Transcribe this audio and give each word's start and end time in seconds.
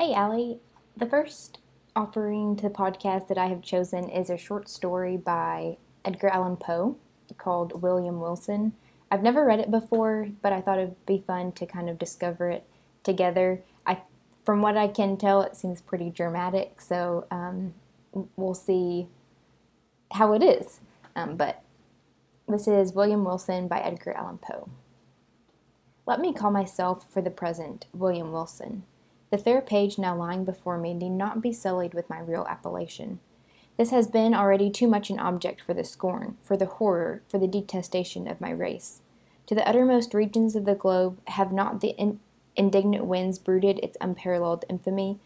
Hey, 0.00 0.14
Allie. 0.14 0.60
The 0.96 1.04
first 1.04 1.58
offering 1.94 2.56
to 2.56 2.62
the 2.62 2.70
podcast 2.70 3.28
that 3.28 3.36
I 3.36 3.48
have 3.48 3.60
chosen 3.60 4.08
is 4.08 4.30
a 4.30 4.38
short 4.38 4.66
story 4.66 5.18
by 5.18 5.76
Edgar 6.06 6.28
Allan 6.28 6.56
Poe 6.56 6.96
called 7.36 7.82
William 7.82 8.18
Wilson. 8.18 8.72
I've 9.10 9.22
never 9.22 9.44
read 9.44 9.60
it 9.60 9.70
before, 9.70 10.30
but 10.40 10.54
I 10.54 10.62
thought 10.62 10.78
it'd 10.78 11.04
be 11.04 11.22
fun 11.26 11.52
to 11.52 11.66
kind 11.66 11.90
of 11.90 11.98
discover 11.98 12.48
it 12.48 12.64
together. 13.02 13.62
I, 13.86 14.00
from 14.46 14.62
what 14.62 14.74
I 14.74 14.88
can 14.88 15.18
tell, 15.18 15.42
it 15.42 15.54
seems 15.54 15.82
pretty 15.82 16.08
dramatic, 16.08 16.80
so 16.80 17.26
um, 17.30 17.74
we'll 18.36 18.54
see 18.54 19.06
how 20.12 20.32
it 20.32 20.42
is. 20.42 20.80
Um, 21.14 21.36
but 21.36 21.62
this 22.48 22.66
is 22.66 22.94
William 22.94 23.22
Wilson 23.22 23.68
by 23.68 23.80
Edgar 23.80 24.12
Allan 24.12 24.38
Poe. 24.38 24.70
Let 26.06 26.20
me 26.20 26.32
call 26.32 26.50
myself, 26.50 27.04
for 27.12 27.20
the 27.20 27.28
present, 27.28 27.84
William 27.92 28.32
Wilson. 28.32 28.84
The 29.30 29.38
fair 29.38 29.60
page 29.60 29.96
now 29.96 30.16
lying 30.16 30.44
before 30.44 30.76
me 30.76 30.92
need 30.92 31.10
not 31.10 31.40
be 31.40 31.52
sullied 31.52 31.94
with 31.94 32.10
my 32.10 32.18
real 32.20 32.46
appellation. 32.48 33.20
This 33.76 33.90
has 33.90 34.08
been 34.08 34.34
already 34.34 34.70
too 34.70 34.88
much 34.88 35.08
an 35.08 35.18
object 35.18 35.60
for 35.60 35.72
the 35.72 35.84
scorn, 35.84 36.36
for 36.42 36.56
the 36.56 36.66
horror, 36.66 37.22
for 37.28 37.38
the 37.38 37.46
detestation 37.46 38.26
of 38.26 38.40
my 38.40 38.50
race. 38.50 39.02
To 39.46 39.54
the 39.54 39.66
uttermost 39.66 40.14
regions 40.14 40.54
of 40.54 40.64
the 40.64 40.74
globe 40.74 41.18
have 41.28 41.52
not 41.52 41.80
the 41.80 41.90
in- 41.90 42.20
indignant 42.56 43.06
winds 43.06 43.38
brooded 43.38 43.78
its 43.78 43.96
unparalleled 44.00 44.64
infamy? 44.68 45.18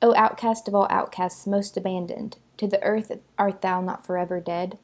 O 0.00 0.14
outcast 0.14 0.68
of 0.68 0.74
all 0.74 0.86
outcasts, 0.88 1.46
most 1.46 1.76
abandoned, 1.76 2.38
to 2.56 2.66
the 2.66 2.82
earth 2.82 3.12
art 3.38 3.60
thou 3.60 3.80
not 3.80 4.06
forever 4.06 4.40
dead? 4.40 4.78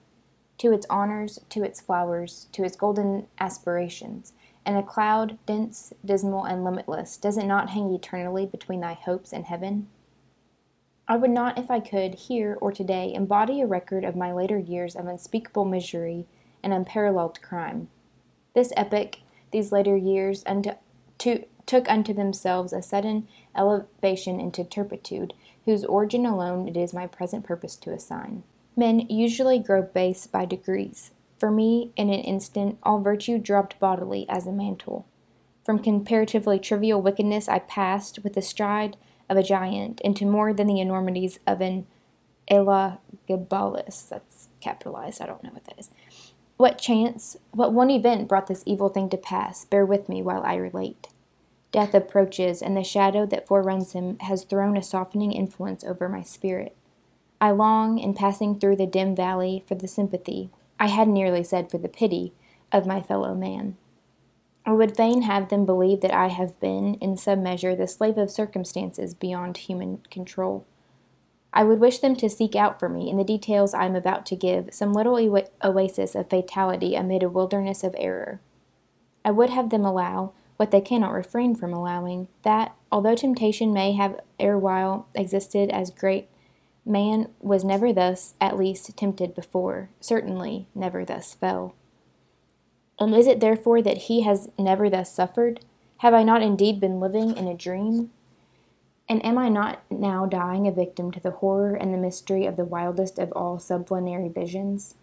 To 0.59 0.73
its 0.73 0.87
honors, 0.91 1.39
to 1.51 1.63
its 1.63 1.81
flowers, 1.81 2.49
to 2.53 2.65
its 2.65 2.77
golden 2.77 3.29
aspirations, 3.39 4.33
and 4.69 4.77
a 4.77 4.83
cloud, 4.83 5.39
dense, 5.47 5.95
dismal, 6.05 6.45
and 6.45 6.63
limitless, 6.63 7.17
does 7.17 7.39
it 7.39 7.47
not 7.47 7.71
hang 7.71 7.91
eternally 7.91 8.45
between 8.45 8.81
thy 8.81 8.93
hopes 8.93 9.33
and 9.33 9.47
heaven? 9.47 9.89
I 11.09 11.17
would 11.17 11.31
not, 11.31 11.57
if 11.57 11.71
I 11.71 11.81
could, 11.81 12.15
here 12.15 12.59
or 12.61 12.71
today, 12.71 13.15
embody 13.15 13.63
a 13.63 13.67
record 13.67 14.05
of 14.05 14.15
my 14.15 14.31
later 14.31 14.59
years 14.59 14.95
of 14.95 15.07
unspeakable 15.07 15.65
misery 15.65 16.27
and 16.63 16.75
unparalleled 16.75 17.41
crime. 17.41 17.89
This 18.55 18.71
epoch, 18.77 19.21
these 19.53 19.73
later 19.73 19.97
years, 19.97 20.45
unto, 20.45 20.73
to, 21.21 21.47
took 21.65 21.91
unto 21.91 22.13
themselves 22.13 22.75
a 22.75 22.83
sudden 22.83 23.27
elevation 23.57 24.39
into 24.39 24.65
turpitude, 24.65 25.33
whose 25.65 25.83
origin 25.83 26.27
alone 26.27 26.69
it 26.69 26.77
is 26.77 26.93
my 26.93 27.07
present 27.07 27.43
purpose 27.43 27.75
to 27.77 27.93
assign. 27.93 28.43
Men 28.77 29.01
usually 29.09 29.61
grow 29.61 29.81
base 29.81 30.27
by 30.27 30.45
degrees, 30.45 31.13
for 31.39 31.51
me, 31.51 31.93
in 31.97 32.09
an 32.11 32.21
instant, 32.21 32.79
all 32.83 33.01
virtue 33.01 33.39
dropped 33.39 33.79
bodily 33.79 34.27
as 34.29 34.47
a 34.47 34.53
mantle. 34.53 35.07
From 35.65 35.79
comparatively 35.79 36.59
trivial 36.59 37.03
wickedness, 37.03 37.49
I 37.49 37.59
passed, 37.59 38.21
with 38.25 38.35
the 38.35 38.43
stride 38.43 38.97
of 39.29 39.37
a 39.37 39.43
giant, 39.43 40.01
into 40.01 40.25
more 40.25 40.53
than 40.53 40.67
the 40.67 40.81
enormities 40.81 41.39
of 41.47 41.61
an 41.61 41.87
Elagabalus. 42.51 44.09
That's 44.09 44.49
capitalized, 44.61 45.21
I 45.21 45.27
don't 45.27 45.45
know 45.45 45.51
what 45.51 45.65
that 45.65 45.79
is. 45.79 45.91
What 46.57 46.79
chance, 46.79 47.37
what 47.53 47.73
one 47.73 47.91
event 47.91 48.29
brought 48.29 48.47
this 48.47 48.65
evil 48.67 48.89
thing 48.89 49.09
to 49.11 49.17
pass? 49.17 49.65
Bear 49.65 49.87
with 49.87 50.09
me 50.09 50.23
while 50.23 50.43
I 50.43 50.57
relate. 50.57 51.09
Death 51.71 51.95
approaches, 51.95 52.63
and 52.63 52.77
the 52.77 52.83
shadow 52.83 53.27
that 53.27 53.47
foreruns 53.47 53.93
him 53.93 54.19
has 54.21 54.45
thrown 54.45 54.77
a 54.77 54.83
softening 54.83 55.33
influence 55.33 55.85
over 55.85 56.09
my 56.09 56.23
spirit. 56.23 56.75
I 57.41 57.51
long, 57.51 57.99
in 57.99 58.15
passing 58.15 58.59
through 58.59 58.77
the 58.77 58.87
dim 58.87 59.15
valley, 59.15 59.63
for 59.69 59.75
the 59.75 59.87
sympathy, 59.87 60.51
I 60.79 60.87
had 60.87 61.09
nearly 61.09 61.43
said 61.43 61.71
for 61.71 61.79
the 61.79 61.89
pity, 61.89 62.33
of 62.73 62.87
my 62.87 63.01
fellow 63.01 63.35
man. 63.35 63.77
I 64.67 64.73
would 64.73 64.97
fain 64.97 65.23
have 65.23 65.49
them 65.49 65.65
believe 65.65 66.03
that 66.03 66.13
I 66.13 66.29
have 66.29 66.61
been, 66.61 66.95
in 66.97 67.17
some 67.17 67.43
measure, 67.43 67.75
the 67.75 67.89
slave 67.89 68.19
of 68.19 68.31
circumstances 68.31 69.15
beyond 69.15 69.57
human 69.57 70.03
control. 70.11 70.67
I 71.53 71.65
would 71.65 71.81
wish 71.81 72.01
them 72.01 72.15
to 72.17 72.29
seek 72.29 72.55
out 72.55 72.79
for 72.79 72.89
me, 72.89 73.09
in 73.09 73.17
the 73.17 73.25
details 73.25 73.73
I 73.73 73.87
am 73.87 73.97
about 73.97 74.27
to 74.27 74.37
give, 74.37 74.75
some 74.75 74.93
little 74.93 75.17
oasis 75.65 76.15
of 76.15 76.29
fatality 76.29 76.95
amid 76.95 77.23
a 77.23 77.31
wilderness 77.31 77.83
of 77.83 77.97
error. 77.99 78.41
I 79.25 79.31
would 79.31 79.51
have 79.51 79.71
them 79.71 79.87
allow, 79.87 80.33
what 80.59 80.71
they 80.71 80.83
cannot 80.83 81.13
refrain 81.13 81.55
from 81.55 81.73
allowing, 81.73 82.29
that, 82.43 82.75
although 82.93 83.15
temptation 83.15 83.73
may 83.73 83.93
have 83.93 84.21
erewhile 84.39 85.07
existed 85.15 85.71
as 85.71 85.91
great 85.91 86.29
Man 86.89 87.29
was 87.39 87.65
never 87.65 87.93
thus, 87.93 88.33
at 88.41 88.57
least, 88.57 88.97
tempted 88.97 89.35
before, 89.35 89.91
certainly 90.01 90.69
never 90.75 91.05
thus 91.05 91.35
fell. 91.35 91.75
And 92.99 93.15
is 93.15 93.27
it 93.27 93.41
therefore 93.41 93.83
that 93.83 93.99
he 93.99 94.23
has 94.23 94.49
never 94.59 94.89
thus 94.89 95.13
suffered? 95.13 95.61
Have 95.99 96.15
I 96.15 96.23
not 96.23 96.41
indeed 96.41 96.81
been 96.81 96.99
living 96.99 97.37
in 97.37 97.47
a 97.47 97.55
dream? 97.55 98.11
And 99.07 99.23
am 99.23 99.37
I 99.37 99.51
not 99.51 99.83
now 99.91 100.25
dying 100.25 100.67
a 100.67 100.73
victim 100.73 101.11
to 101.13 101.21
the 101.21 101.33
horror 101.33 101.75
and 101.75 101.93
the 101.93 101.99
mystery 101.99 102.47
of 102.47 102.57
the 102.57 102.65
wildest 102.65 103.19
of 103.19 103.33
all 103.33 103.59
sublunary 103.59 104.31
visions? 104.31 104.95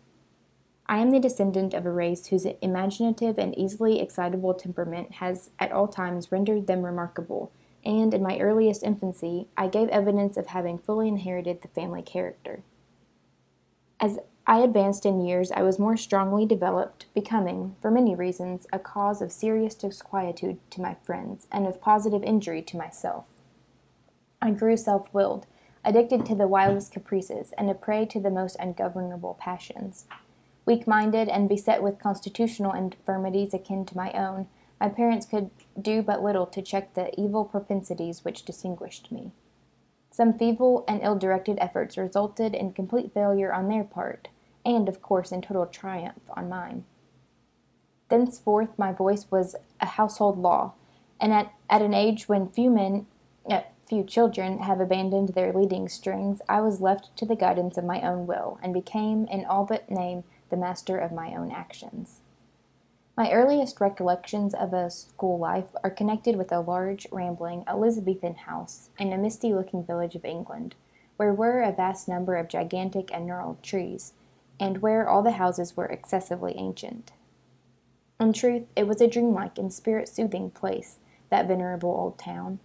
I 0.87 0.97
am 0.97 1.11
the 1.11 1.19
descendant 1.19 1.75
of 1.75 1.85
a 1.85 1.91
race 1.91 2.27
whose 2.27 2.47
imaginative 2.63 3.37
and 3.37 3.55
easily 3.57 3.99
excitable 3.99 4.55
temperament 4.55 5.13
has 5.13 5.51
at 5.59 5.71
all 5.71 5.87
times 5.87 6.31
rendered 6.31 6.65
them 6.65 6.83
remarkable 6.83 7.51
and 7.85 8.13
in 8.13 8.23
my 8.23 8.39
earliest 8.39 8.83
infancy, 8.83 9.47
I 9.55 9.67
gave 9.67 9.89
evidence 9.89 10.37
of 10.37 10.47
having 10.47 10.77
fully 10.77 11.07
inherited 11.07 11.61
the 11.61 11.67
family 11.67 12.01
character. 12.01 12.63
As 13.99 14.19
I 14.47 14.59
advanced 14.59 15.05
in 15.05 15.25
years, 15.25 15.51
I 15.51 15.61
was 15.61 15.79
more 15.79 15.97
strongly 15.97 16.45
developed, 16.45 17.05
becoming, 17.13 17.75
for 17.81 17.89
many 17.89 18.13
reasons, 18.13 18.67
a 18.71 18.79
cause 18.79 19.21
of 19.21 19.31
serious 19.31 19.73
disquietude 19.73 20.59
to 20.71 20.81
my 20.81 20.95
friends 21.03 21.47
and 21.51 21.65
of 21.65 21.81
positive 21.81 22.23
injury 22.23 22.61
to 22.63 22.77
myself. 22.77 23.25
I 24.41 24.51
grew 24.51 24.77
self 24.77 25.11
willed, 25.13 25.47
addicted 25.83 26.25
to 26.25 26.35
the 26.35 26.47
wildest 26.47 26.91
caprices, 26.91 27.53
and 27.57 27.69
a 27.69 27.73
prey 27.73 28.05
to 28.07 28.19
the 28.19 28.29
most 28.29 28.55
ungovernable 28.59 29.35
passions. 29.39 30.05
Weak 30.65 30.87
minded 30.87 31.29
and 31.29 31.47
beset 31.47 31.81
with 31.81 31.99
constitutional 31.99 32.73
infirmities 32.73 33.53
akin 33.53 33.85
to 33.85 33.97
my 33.97 34.11
own, 34.11 34.47
my 34.79 34.89
parents 34.89 35.25
could 35.25 35.49
do 35.79 36.01
but 36.01 36.23
little 36.23 36.45
to 36.47 36.61
check 36.61 36.93
the 36.93 37.17
evil 37.19 37.45
propensities 37.45 38.23
which 38.23 38.43
distinguished 38.43 39.11
me. 39.11 39.31
Some 40.11 40.37
feeble 40.37 40.85
and 40.87 41.01
ill 41.03 41.17
directed 41.17 41.57
efforts 41.59 41.97
resulted 41.97 42.53
in 42.53 42.73
complete 42.73 43.13
failure 43.13 43.53
on 43.53 43.67
their 43.67 43.83
part, 43.83 44.29
and, 44.65 44.87
of 44.87 45.01
course, 45.01 45.31
in 45.31 45.41
total 45.41 45.65
triumph 45.65 46.21
on 46.29 46.49
mine. 46.49 46.85
Thenceforth, 48.09 48.77
my 48.77 48.91
voice 48.91 49.27
was 49.29 49.55
a 49.81 49.85
household 49.85 50.37
law, 50.37 50.73
and 51.19 51.33
at, 51.33 51.51
at 51.69 51.81
an 51.81 51.93
age 51.93 52.29
when 52.29 52.49
few 52.49 52.69
men, 52.69 53.07
uh, 53.49 53.61
few 53.87 54.03
children, 54.03 54.59
have 54.59 54.79
abandoned 54.79 55.29
their 55.29 55.51
leading 55.51 55.89
strings, 55.89 56.41
I 56.47 56.61
was 56.61 56.81
left 56.81 57.15
to 57.17 57.25
the 57.25 57.35
guidance 57.35 57.77
of 57.77 57.83
my 57.83 58.01
own 58.01 58.25
will, 58.25 58.59
and 58.63 58.73
became, 58.73 59.27
in 59.27 59.45
all 59.45 59.65
but 59.65 59.89
name, 59.89 60.23
the 60.49 60.57
master 60.57 60.97
of 60.97 61.11
my 61.11 61.35
own 61.35 61.51
actions. 61.51 62.21
My 63.17 63.31
earliest 63.31 63.79
recollections 63.79 64.53
of 64.53 64.73
a 64.73 64.89
school 64.89 65.39
life 65.39 65.73
are 65.85 65.89
connected 65.89 66.35
with 66.35 66.51
a 66.51 66.59
large, 66.59 67.07
rambling 67.13 67.63
Elizabethan 67.65 68.35
house 68.35 68.89
in 68.99 69.13
a 69.13 69.17
misty 69.17 69.53
looking 69.53 69.85
village 69.85 70.15
of 70.15 70.25
England, 70.25 70.75
where 71.15 71.33
were 71.33 71.61
a 71.61 71.71
vast 71.71 72.09
number 72.09 72.35
of 72.35 72.49
gigantic 72.49 73.13
and 73.13 73.25
gnarled 73.25 73.63
trees, 73.63 74.11
and 74.59 74.81
where 74.81 75.07
all 75.07 75.23
the 75.23 75.31
houses 75.31 75.77
were 75.77 75.85
excessively 75.85 76.55
ancient. 76.57 77.13
In 78.19 78.33
truth, 78.33 78.63
it 78.75 78.85
was 78.85 78.99
a 78.99 79.07
dreamlike 79.07 79.57
and 79.57 79.71
spirit 79.71 80.09
soothing 80.09 80.49
place, 80.49 80.97
that 81.29 81.47
venerable 81.47 81.89
old 81.89 82.17
town. 82.17 82.59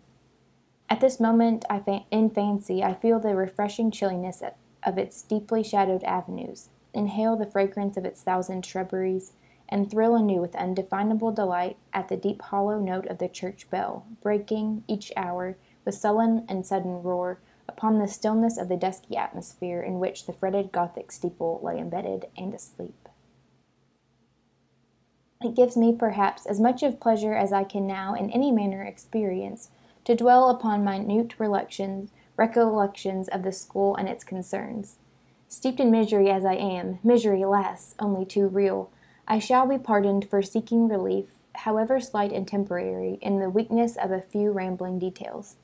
At 0.88 1.00
this 1.00 1.20
moment, 1.20 1.64
I 1.70 1.78
fa- 1.78 2.06
in 2.10 2.28
fancy, 2.28 2.82
I 2.82 2.94
feel 2.94 3.20
the 3.20 3.36
refreshing 3.36 3.92
chilliness 3.92 4.42
of 4.82 4.98
its 4.98 5.22
deeply 5.22 5.62
shadowed 5.62 6.02
avenues, 6.02 6.70
inhale 6.92 7.36
the 7.36 7.46
fragrance 7.46 7.96
of 7.96 8.04
its 8.04 8.22
thousand 8.22 8.66
shrubberies, 8.66 9.32
and 9.70 9.90
thrill 9.90 10.14
anew 10.14 10.40
with 10.40 10.56
undefinable 10.56 11.32
delight 11.32 11.76
at 11.92 12.08
the 12.08 12.16
deep 12.16 12.42
hollow 12.42 12.78
note 12.78 13.06
of 13.06 13.18
the 13.18 13.28
church 13.28 13.70
bell, 13.70 14.06
breaking, 14.22 14.84
each 14.88 15.12
hour, 15.16 15.56
with 15.84 15.94
sullen 15.94 16.44
and 16.48 16.66
sudden 16.66 17.02
roar, 17.02 17.38
upon 17.68 17.98
the 17.98 18.08
stillness 18.08 18.58
of 18.58 18.68
the 18.68 18.76
dusky 18.76 19.16
atmosphere 19.16 19.80
in 19.80 20.00
which 20.00 20.26
the 20.26 20.32
fretted 20.32 20.72
Gothic 20.72 21.12
steeple 21.12 21.60
lay 21.62 21.78
embedded 21.78 22.26
and 22.36 22.52
asleep. 22.52 23.08
It 25.42 25.54
gives 25.54 25.76
me, 25.76 25.94
perhaps, 25.94 26.44
as 26.44 26.60
much 26.60 26.82
of 26.82 27.00
pleasure 27.00 27.34
as 27.34 27.52
I 27.52 27.64
can 27.64 27.86
now 27.86 28.14
in 28.14 28.30
any 28.30 28.50
manner 28.50 28.82
experience 28.82 29.70
to 30.04 30.14
dwell 30.14 30.50
upon 30.50 30.84
minute 30.84 31.38
recollections, 31.38 32.10
of 33.28 33.42
the 33.42 33.52
school 33.52 33.96
and 33.96 34.08
its 34.08 34.24
concerns. 34.24 34.96
Steeped 35.48 35.80
in 35.80 35.90
misery 35.90 36.30
as 36.30 36.44
I 36.44 36.54
am, 36.54 36.98
misery, 37.02 37.42
alas, 37.42 37.94
only 37.98 38.24
too 38.24 38.48
real, 38.48 38.90
I 39.30 39.38
shall 39.38 39.64
be 39.64 39.78
pardoned 39.78 40.28
for 40.28 40.42
seeking 40.42 40.88
relief, 40.88 41.26
however 41.54 42.00
slight 42.00 42.32
and 42.32 42.48
temporary, 42.48 43.16
in 43.22 43.38
the 43.38 43.48
weakness 43.48 43.96
of 43.96 44.10
a 44.10 44.20
few 44.20 44.50
rambling 44.50 44.98
details. 44.98 45.54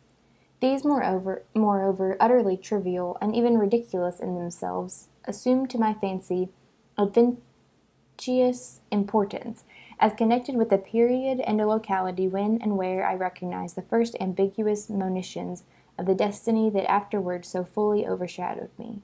These, 0.60 0.84
moreover, 0.84 1.42
moreover, 1.52 2.16
utterly 2.20 2.56
trivial 2.56 3.18
and 3.20 3.34
even 3.34 3.58
ridiculous 3.58 4.20
in 4.20 4.36
themselves, 4.36 5.08
assume 5.24 5.66
to 5.66 5.78
my 5.78 5.94
fancy 5.94 6.50
adventitious 6.96 8.82
importance, 8.92 9.64
as 9.98 10.12
connected 10.12 10.54
with 10.54 10.70
the 10.70 10.78
period 10.78 11.40
and 11.40 11.60
a 11.60 11.66
locality 11.66 12.28
when 12.28 12.62
and 12.62 12.76
where 12.76 13.04
I 13.04 13.16
recognize 13.16 13.74
the 13.74 13.82
first 13.82 14.14
ambiguous 14.20 14.88
monitions 14.88 15.64
of 15.98 16.06
the 16.06 16.14
destiny 16.14 16.70
that 16.70 16.88
afterward 16.88 17.44
so 17.44 17.64
fully 17.64 18.06
overshadowed 18.06 18.70
me. 18.78 19.00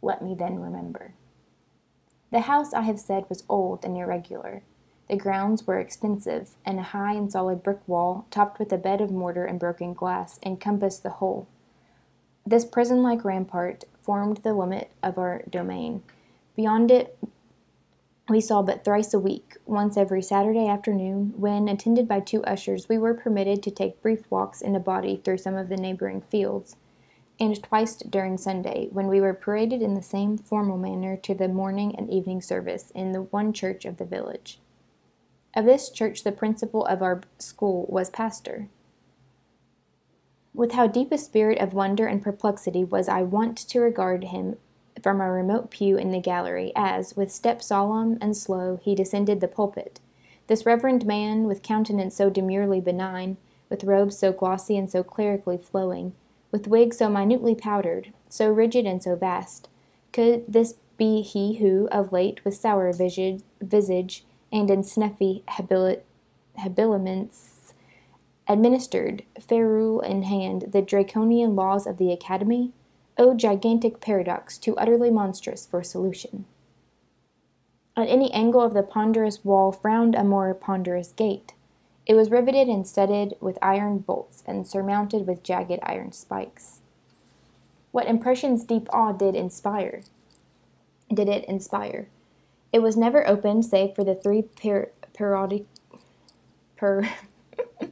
Let 0.00 0.22
me 0.22 0.36
then 0.36 0.60
remember. 0.60 1.14
The 2.30 2.40
house, 2.40 2.74
I 2.74 2.82
have 2.82 3.00
said, 3.00 3.24
was 3.28 3.44
old 3.48 3.84
and 3.84 3.96
irregular. 3.96 4.62
The 5.08 5.16
grounds 5.16 5.66
were 5.66 5.78
extensive, 5.78 6.50
and 6.64 6.78
a 6.78 6.82
high 6.82 7.14
and 7.14 7.32
solid 7.32 7.62
brick 7.62 7.80
wall, 7.86 8.26
topped 8.30 8.58
with 8.58 8.72
a 8.72 8.76
bed 8.76 9.00
of 9.00 9.10
mortar 9.10 9.46
and 9.46 9.58
broken 9.58 9.94
glass, 9.94 10.38
encompassed 10.44 11.02
the 11.02 11.10
whole. 11.10 11.48
This 12.44 12.66
prison 12.66 13.02
like 13.02 13.24
rampart 13.24 13.84
formed 14.02 14.38
the 14.38 14.52
limit 14.52 14.90
of 15.02 15.16
our 15.16 15.42
domain. 15.48 16.02
Beyond 16.56 16.90
it, 16.90 17.18
we 18.28 18.42
saw 18.42 18.60
but 18.60 18.84
thrice 18.84 19.14
a 19.14 19.18
week, 19.18 19.56
once 19.64 19.96
every 19.96 20.20
Saturday 20.20 20.68
afternoon, 20.68 21.32
when, 21.36 21.66
attended 21.66 22.06
by 22.06 22.20
two 22.20 22.44
ushers, 22.44 22.88
we 22.88 22.98
were 22.98 23.14
permitted 23.14 23.62
to 23.62 23.70
take 23.70 24.02
brief 24.02 24.30
walks 24.30 24.60
in 24.60 24.76
a 24.76 24.80
body 24.80 25.20
through 25.24 25.38
some 25.38 25.56
of 25.56 25.70
the 25.70 25.76
neighboring 25.78 26.20
fields 26.20 26.76
and 27.40 27.62
twice 27.62 27.96
during 27.96 28.36
Sunday, 28.36 28.88
when 28.90 29.06
we 29.06 29.20
were 29.20 29.34
paraded 29.34 29.80
in 29.82 29.94
the 29.94 30.02
same 30.02 30.36
formal 30.36 30.76
manner 30.76 31.16
to 31.16 31.34
the 31.34 31.48
morning 31.48 31.94
and 31.96 32.10
evening 32.10 32.42
service 32.42 32.90
in 32.94 33.12
the 33.12 33.22
one 33.22 33.52
church 33.52 33.84
of 33.84 33.96
the 33.96 34.04
village. 34.04 34.58
Of 35.54 35.64
this 35.64 35.90
church, 35.90 36.24
the 36.24 36.32
principal 36.32 36.84
of 36.86 37.02
our 37.02 37.22
school 37.38 37.86
was 37.88 38.10
pastor. 38.10 38.68
With 40.52 40.72
how 40.72 40.88
deep 40.88 41.12
a 41.12 41.18
spirit 41.18 41.58
of 41.58 41.74
wonder 41.74 42.06
and 42.06 42.22
perplexity 42.22 42.82
was 42.82 43.08
I 43.08 43.22
wont 43.22 43.56
to 43.68 43.80
regard 43.80 44.24
him 44.24 44.56
from 45.02 45.20
a 45.20 45.30
remote 45.30 45.70
pew 45.70 45.96
in 45.96 46.10
the 46.10 46.20
gallery, 46.20 46.72
as, 46.74 47.16
with 47.16 47.30
step 47.30 47.62
solemn 47.62 48.18
and 48.20 48.36
slow, 48.36 48.80
he 48.82 48.94
descended 48.94 49.40
the 49.40 49.48
pulpit. 49.48 50.00
This 50.48 50.66
reverend 50.66 51.06
man, 51.06 51.44
with 51.44 51.62
countenance 51.62 52.16
so 52.16 52.30
demurely 52.30 52.80
benign, 52.80 53.36
with 53.70 53.84
robes 53.84 54.18
so 54.18 54.32
glossy 54.32 54.76
and 54.76 54.90
so 54.90 55.04
clerically 55.04 55.58
flowing, 55.58 56.14
with 56.50 56.66
wig 56.66 56.94
so 56.94 57.08
minutely 57.08 57.54
powdered, 57.54 58.12
so 58.28 58.50
rigid 58.50 58.86
and 58.86 59.02
so 59.02 59.16
vast. 59.16 59.68
Could 60.12 60.44
this 60.48 60.74
be 60.96 61.22
he 61.22 61.56
who, 61.56 61.88
of 61.92 62.12
late, 62.12 62.44
with 62.44 62.56
sour 62.56 62.92
visage, 62.92 64.24
and 64.52 64.70
in 64.70 64.82
snuffy 64.82 65.44
habiliments, 66.56 67.74
administered, 68.48 69.22
ferule 69.40 70.00
in 70.00 70.22
hand, 70.22 70.72
the 70.72 70.82
draconian 70.82 71.54
laws 71.54 71.86
of 71.86 71.98
the 71.98 72.10
Academy? 72.12 72.72
O 73.18 73.34
gigantic 73.34 74.00
paradox, 74.00 74.58
too 74.58 74.76
utterly 74.76 75.10
monstrous 75.10 75.66
for 75.66 75.82
solution! 75.82 76.46
At 77.96 78.08
any 78.08 78.32
angle 78.32 78.60
of 78.60 78.74
the 78.74 78.82
ponderous 78.82 79.44
wall 79.44 79.72
frowned 79.72 80.14
a 80.14 80.22
more 80.22 80.54
ponderous 80.54 81.12
gate. 81.12 81.52
It 82.08 82.14
was 82.14 82.30
riveted 82.30 82.68
and 82.68 82.86
studded 82.86 83.36
with 83.38 83.58
iron 83.60 83.98
bolts, 83.98 84.42
and 84.46 84.66
surmounted 84.66 85.26
with 85.26 85.42
jagged 85.42 85.80
iron 85.82 86.12
spikes. 86.12 86.80
What 87.92 88.06
impressions 88.06 88.64
deep 88.64 88.88
awe 88.90 89.12
did 89.12 89.34
inspire? 89.34 90.00
Did 91.12 91.28
it 91.28 91.44
inspire? 91.44 92.08
It 92.72 92.80
was 92.80 92.96
never 92.96 93.28
opened 93.28 93.66
save 93.66 93.94
for 93.94 94.04
the 94.04 94.14
three 94.14 94.42
per- 94.42 94.90
periodic, 95.12 95.66
per, 96.76 97.10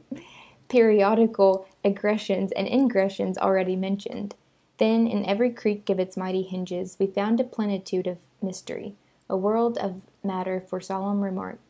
periodical 0.69 1.67
aggressions 1.85 2.51
and 2.53 2.67
ingressions 2.67 3.37
already 3.37 3.75
mentioned. 3.75 4.33
Then, 4.79 5.05
in 5.05 5.25
every 5.25 5.51
creak 5.51 5.89
of 5.89 5.99
its 5.99 6.17
mighty 6.17 6.41
hinges, 6.41 6.97
we 6.99 7.05
found 7.05 7.39
a 7.39 7.43
plenitude 7.43 8.07
of 8.07 8.17
mystery, 8.41 8.93
a 9.29 9.37
world 9.37 9.77
of 9.77 10.01
matter 10.23 10.59
for 10.59 10.79
solemn 10.79 11.21
remark, 11.21 11.66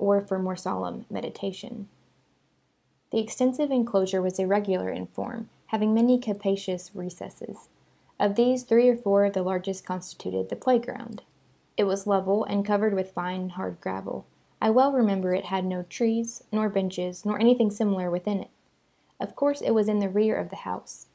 or 0.00 0.20
for 0.20 0.38
more 0.38 0.56
solemn 0.56 1.04
meditation. 1.10 1.88
The 3.12 3.20
extensive 3.20 3.70
enclosure 3.70 4.22
was 4.22 4.38
irregular 4.38 4.90
in 4.90 5.06
form, 5.08 5.50
having 5.66 5.94
many 5.94 6.18
capacious 6.18 6.90
recesses. 6.94 7.68
Of 8.18 8.34
these, 8.34 8.64
three 8.64 8.88
or 8.88 8.96
four 8.96 9.24
of 9.24 9.34
the 9.34 9.42
largest 9.42 9.84
constituted 9.84 10.48
the 10.48 10.56
playground. 10.56 11.22
It 11.76 11.84
was 11.84 12.06
level 12.06 12.44
and 12.44 12.64
covered 12.64 12.94
with 12.94 13.12
fine, 13.12 13.50
hard 13.50 13.80
gravel. 13.80 14.26
I 14.60 14.70
well 14.70 14.92
remember 14.92 15.34
it 15.34 15.46
had 15.46 15.64
no 15.64 15.82
trees, 15.82 16.44
nor 16.52 16.68
benches, 16.68 17.24
nor 17.24 17.40
anything 17.40 17.70
similar 17.70 18.10
within 18.10 18.40
it. 18.40 18.50
Of 19.18 19.36
course, 19.36 19.60
it 19.60 19.72
was 19.72 19.88
in 19.88 19.98
the 19.98 20.08
rear 20.08 20.36
of 20.36 20.50
the 20.50 20.56
house. 20.56 21.06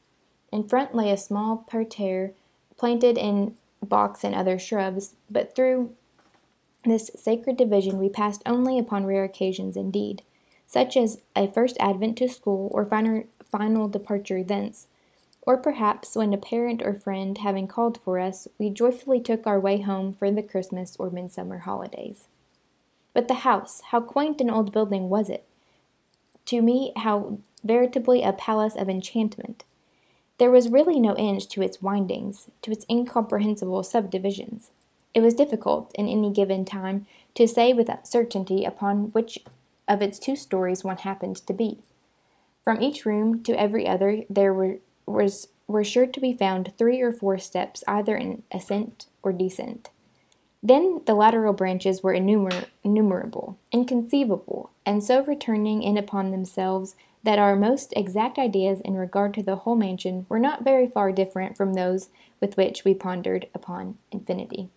In 0.52 0.68
front 0.68 0.94
lay 0.94 1.10
a 1.10 1.16
small 1.16 1.58
parterre 1.68 2.32
planted 2.76 3.18
in 3.18 3.56
box 3.82 4.24
and 4.24 4.34
other 4.34 4.58
shrubs, 4.58 5.14
but 5.30 5.54
through 5.54 5.94
this 6.90 7.10
sacred 7.14 7.56
division 7.56 7.98
we 7.98 8.08
passed 8.08 8.42
only 8.46 8.78
upon 8.78 9.06
rare 9.06 9.24
occasions 9.24 9.76
indeed, 9.76 10.22
such 10.66 10.96
as 10.96 11.20
a 11.34 11.50
first 11.50 11.76
advent 11.80 12.18
to 12.18 12.28
school 12.28 12.70
or 12.72 12.84
final, 12.84 13.88
departure 13.88 14.42
thence, 14.42 14.86
or 15.42 15.56
perhaps 15.56 16.16
when 16.16 16.34
a 16.34 16.38
parent 16.38 16.82
or 16.82 16.92
friend 16.92 17.38
having 17.38 17.68
called 17.68 17.98
for 18.02 18.18
us, 18.18 18.48
we 18.58 18.68
joyfully 18.68 19.20
took 19.20 19.46
our 19.46 19.60
way 19.60 19.80
home 19.80 20.12
for 20.12 20.30
the 20.30 20.42
Christmas 20.42 20.96
or 20.98 21.08
midsummer 21.08 21.58
holidays. 21.58 22.26
But 23.14 23.28
the 23.28 23.34
house, 23.34 23.80
how 23.92 24.00
quaint 24.00 24.40
an 24.40 24.50
old 24.50 24.72
building 24.72 25.08
was 25.08 25.30
it! 25.30 25.46
To 26.46 26.60
me, 26.60 26.92
how 26.96 27.38
veritably 27.64 28.22
a 28.22 28.32
palace 28.32 28.74
of 28.76 28.88
enchantment! 28.88 29.64
There 30.38 30.50
was 30.50 30.68
really 30.68 31.00
no 31.00 31.14
end 31.14 31.48
to 31.50 31.62
its 31.62 31.80
windings, 31.80 32.50
to 32.62 32.70
its 32.70 32.84
incomprehensible 32.90 33.82
subdivisions. 33.84 34.70
It 35.16 35.22
was 35.22 35.32
difficult, 35.32 35.92
in 35.94 36.08
any 36.08 36.30
given 36.30 36.66
time, 36.66 37.06
to 37.36 37.48
say 37.48 37.72
with 37.72 37.88
certainty 38.02 38.66
upon 38.66 39.12
which 39.12 39.38
of 39.88 40.02
its 40.02 40.18
two 40.18 40.36
stories 40.36 40.84
one 40.84 40.98
happened 40.98 41.36
to 41.46 41.54
be. 41.54 41.78
From 42.62 42.82
each 42.82 43.06
room 43.06 43.42
to 43.44 43.58
every 43.58 43.88
other 43.88 44.24
there 44.28 44.52
were, 44.52 44.76
was, 45.06 45.48
were 45.66 45.84
sure 45.84 46.06
to 46.06 46.20
be 46.20 46.34
found 46.34 46.74
three 46.76 47.00
or 47.00 47.12
four 47.12 47.38
steps 47.38 47.82
either 47.88 48.14
in 48.14 48.42
ascent 48.52 49.06
or 49.22 49.32
descent. 49.32 49.88
Then 50.62 51.00
the 51.06 51.14
lateral 51.14 51.54
branches 51.54 52.02
were 52.02 52.12
innumer- 52.12 52.66
innumerable, 52.84 53.56
inconceivable, 53.72 54.70
and 54.84 55.02
so 55.02 55.24
returning 55.24 55.82
in 55.82 55.96
upon 55.96 56.30
themselves 56.30 56.94
that 57.22 57.38
our 57.38 57.56
most 57.56 57.94
exact 57.96 58.36
ideas 58.36 58.82
in 58.82 58.92
regard 58.96 59.32
to 59.32 59.42
the 59.42 59.56
whole 59.56 59.76
mansion 59.76 60.26
were 60.28 60.38
not 60.38 60.62
very 60.62 60.86
far 60.86 61.10
different 61.10 61.56
from 61.56 61.72
those 61.72 62.10
with 62.38 62.58
which 62.58 62.84
we 62.84 62.92
pondered 62.92 63.46
upon 63.54 63.96
infinity. 64.12 64.68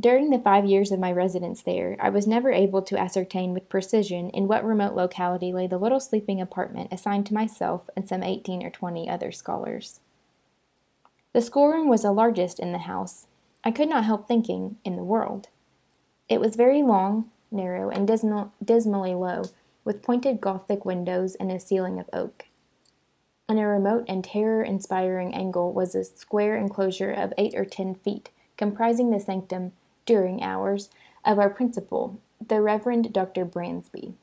During 0.00 0.30
the 0.30 0.38
five 0.38 0.64
years 0.64 0.92
of 0.92 0.98
my 0.98 1.12
residence 1.12 1.60
there, 1.60 1.94
I 2.00 2.08
was 2.08 2.26
never 2.26 2.50
able 2.50 2.80
to 2.80 2.98
ascertain 2.98 3.52
with 3.52 3.68
precision 3.68 4.30
in 4.30 4.48
what 4.48 4.64
remote 4.64 4.94
locality 4.94 5.52
lay 5.52 5.66
the 5.66 5.76
little 5.76 6.00
sleeping 6.00 6.40
apartment 6.40 6.90
assigned 6.90 7.26
to 7.26 7.34
myself 7.34 7.90
and 7.94 8.08
some 8.08 8.22
eighteen 8.22 8.64
or 8.64 8.70
twenty 8.70 9.10
other 9.10 9.30
scholars. 9.30 10.00
The 11.34 11.42
schoolroom 11.42 11.86
was 11.86 12.02
the 12.02 12.12
largest 12.12 12.58
in 12.58 12.72
the 12.72 12.78
house, 12.78 13.26
I 13.62 13.70
could 13.72 13.90
not 13.90 14.04
help 14.04 14.26
thinking, 14.26 14.76
in 14.84 14.96
the 14.96 15.04
world. 15.04 15.48
It 16.30 16.40
was 16.40 16.56
very 16.56 16.82
long, 16.82 17.28
narrow, 17.50 17.90
and 17.90 18.06
dismal, 18.08 18.54
dismally 18.64 19.14
low, 19.14 19.44
with 19.84 20.02
pointed 20.02 20.40
Gothic 20.40 20.86
windows 20.86 21.34
and 21.34 21.52
a 21.52 21.60
ceiling 21.60 21.98
of 21.98 22.08
oak. 22.10 22.46
In 23.50 23.58
a 23.58 23.66
remote 23.66 24.06
and 24.08 24.24
terror 24.24 24.62
inspiring 24.62 25.34
angle 25.34 25.74
was 25.74 25.94
a 25.94 26.04
square 26.04 26.56
enclosure 26.56 27.12
of 27.12 27.34
eight 27.36 27.54
or 27.54 27.66
ten 27.66 27.94
feet, 27.94 28.30
comprising 28.56 29.10
the 29.10 29.20
sanctum 29.20 29.72
during 30.10 30.42
hours, 30.42 30.90
of 31.24 31.38
our 31.38 31.48
principal, 31.48 32.20
the 32.44 32.60
Reverend 32.60 33.12
Dr. 33.12 33.44
Bransby. 33.44 34.14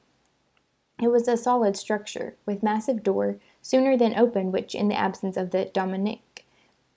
It 1.01 1.07
was 1.07 1.29
a 1.29 1.37
solid 1.37 1.77
structure, 1.77 2.35
with 2.45 2.61
massive 2.61 3.03
door, 3.03 3.37
sooner 3.61 3.95
than 3.95 4.19
open, 4.19 4.51
which, 4.51 4.75
in 4.75 4.89
the 4.89 4.99
absence 4.99 5.37
of 5.37 5.51
the 5.51 5.71
Dominique, 5.73 6.45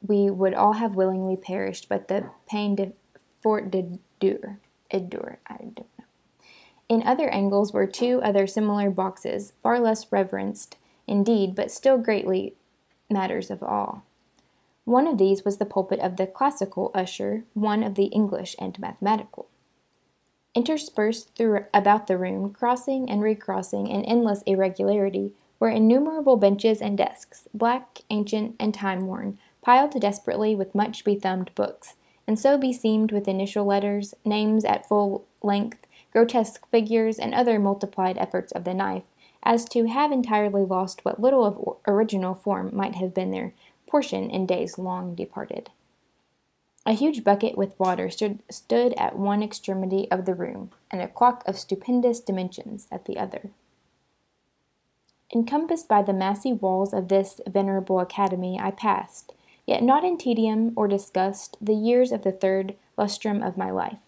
we 0.05 0.29
would 0.29 0.55
all 0.55 0.73
have 0.73 0.97
willingly 0.97 1.37
perished, 1.37 1.89
but 1.89 2.09
the 2.09 2.31
pain 2.49 2.75
de 2.75 2.93
fort 3.41 3.71
de 3.71 4.01
dur, 4.19 4.59
endure, 4.91 5.39
I 5.47 5.59
don't 5.59 5.87
know. 5.97 6.05
In 6.89 7.05
other 7.05 7.31
angles 7.31 7.73
were 7.73 7.87
two 7.87 8.21
other 8.23 8.49
similar 8.49 8.91
boxes, 8.91 9.53
far 9.63 9.79
less 9.79 10.11
reverenced, 10.11 10.77
indeed, 11.07 11.55
but 11.55 11.71
still 11.71 11.97
greatly 11.97 12.57
matters 13.09 13.53
of 13.53 13.63
awe. 13.63 14.01
One 14.91 15.07
of 15.07 15.19
these 15.19 15.45
was 15.45 15.59
the 15.59 15.67
pulpit 15.67 16.01
of 16.01 16.17
the 16.17 16.27
classical 16.27 16.91
usher, 16.95 17.45
one 17.55 17.85
of 17.85 17.95
the 17.95 18.07
English 18.07 18.57
and 18.59 18.77
mathematical. 18.77 19.47
Interspersed 20.53 21.37
through 21.37 21.67
about 21.73 22.09
the 22.09 22.19
room, 22.19 22.53
crossing 22.53 23.09
and 23.09 23.23
recrossing 23.23 23.87
in 23.87 24.05
endless 24.05 24.43
irregularity, 24.47 25.31
were 25.61 25.69
innumerable 25.69 26.37
benches 26.37 26.83
and 26.83 26.99
desks, 26.99 27.47
black, 27.55 28.01
ancient, 28.11 28.57
and 28.59 28.75
time 28.75 29.07
worn, 29.07 29.39
piled 29.63 29.93
desperately 30.01 30.57
with 30.57 30.75
much 30.75 31.05
bethumbed 31.05 31.55
books, 31.55 31.95
and 32.27 32.37
so 32.37 32.59
beseamed 32.59 33.13
with 33.13 33.29
initial 33.29 33.65
letters, 33.65 34.13
names 34.25 34.65
at 34.65 34.89
full 34.89 35.25
length, 35.41 35.87
grotesque 36.13 36.69
figures, 36.69 37.17
and 37.17 37.33
other 37.33 37.61
multiplied 37.61 38.19
efforts 38.19 38.51
of 38.51 38.65
the 38.65 38.75
knife, 38.75 39.05
as 39.45 39.65
to 39.67 39.87
have 39.87 40.11
entirely 40.11 40.65
lost 40.65 41.05
what 41.05 41.21
little 41.21 41.45
of 41.45 41.79
original 41.87 42.35
form 42.35 42.71
might 42.73 42.97
have 42.97 43.15
been 43.15 43.31
there 43.31 43.55
portion 43.91 44.31
in 44.31 44.47
days 44.47 44.79
long 44.79 45.15
departed. 45.15 45.71
A 46.87 46.93
huge 46.93 47.25
bucket 47.25 47.59
with 47.59 47.79
water 47.79 48.09
stood, 48.09 48.43
stood 48.51 48.95
at 48.95 49.19
one 49.19 49.43
extremity 49.43 50.11
of 50.11 50.25
the 50.25 50.35
room, 50.35 50.71
and 50.91 51.03
a 51.03 51.09
clock 51.09 51.43
of 51.47 51.59
stupendous 51.59 52.21
dimensions 52.21 52.89
at 52.91 53.05
the 53.05 53.19
other. 53.19 53.51
Encompassed 55.35 55.89
by 55.89 56.03
the 56.03 56.13
massy 56.13 56.53
walls 56.53 56.95
of 56.95 57.09
this 57.09 57.41
venerable 57.47 58.01
academy, 58.01 58.59
I 58.59 58.71
passed, 58.71 59.33
yet 59.67 59.83
not 59.83 60.05
in 60.05 60.17
tedium 60.17 60.73
or 60.75 60.89
disgust, 60.89 61.57
the 61.61 61.75
years 61.75 62.13
of 62.13 62.23
the 62.23 62.33
third 62.33 62.77
lustrum 62.97 63.47
of 63.47 63.57
my 63.57 63.71
life. 63.71 63.99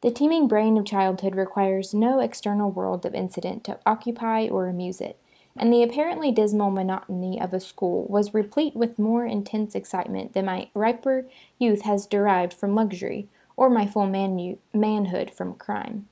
The 0.00 0.10
teeming 0.10 0.46
brain 0.46 0.76
of 0.76 0.84
childhood 0.84 1.34
requires 1.34 1.94
no 1.94 2.20
external 2.20 2.70
world 2.70 3.04
of 3.04 3.14
incident 3.14 3.64
to 3.64 3.78
occupy 3.84 4.46
or 4.48 4.68
amuse 4.68 5.00
it, 5.00 5.18
and 5.56 5.72
the 5.72 5.82
apparently 5.82 6.32
dismal 6.32 6.70
monotony 6.70 7.40
of 7.40 7.52
a 7.52 7.60
school 7.60 8.06
was 8.08 8.34
replete 8.34 8.74
with 8.74 8.98
more 8.98 9.24
intense 9.24 9.74
excitement 9.74 10.32
than 10.32 10.46
my 10.46 10.68
riper 10.74 11.26
youth 11.58 11.82
has 11.82 12.06
derived 12.06 12.52
from 12.52 12.74
luxury, 12.74 13.28
or 13.56 13.70
my 13.70 13.86
full 13.86 14.06
man- 14.06 14.58
manhood 14.72 15.30
from 15.30 15.54
crime. 15.54 16.08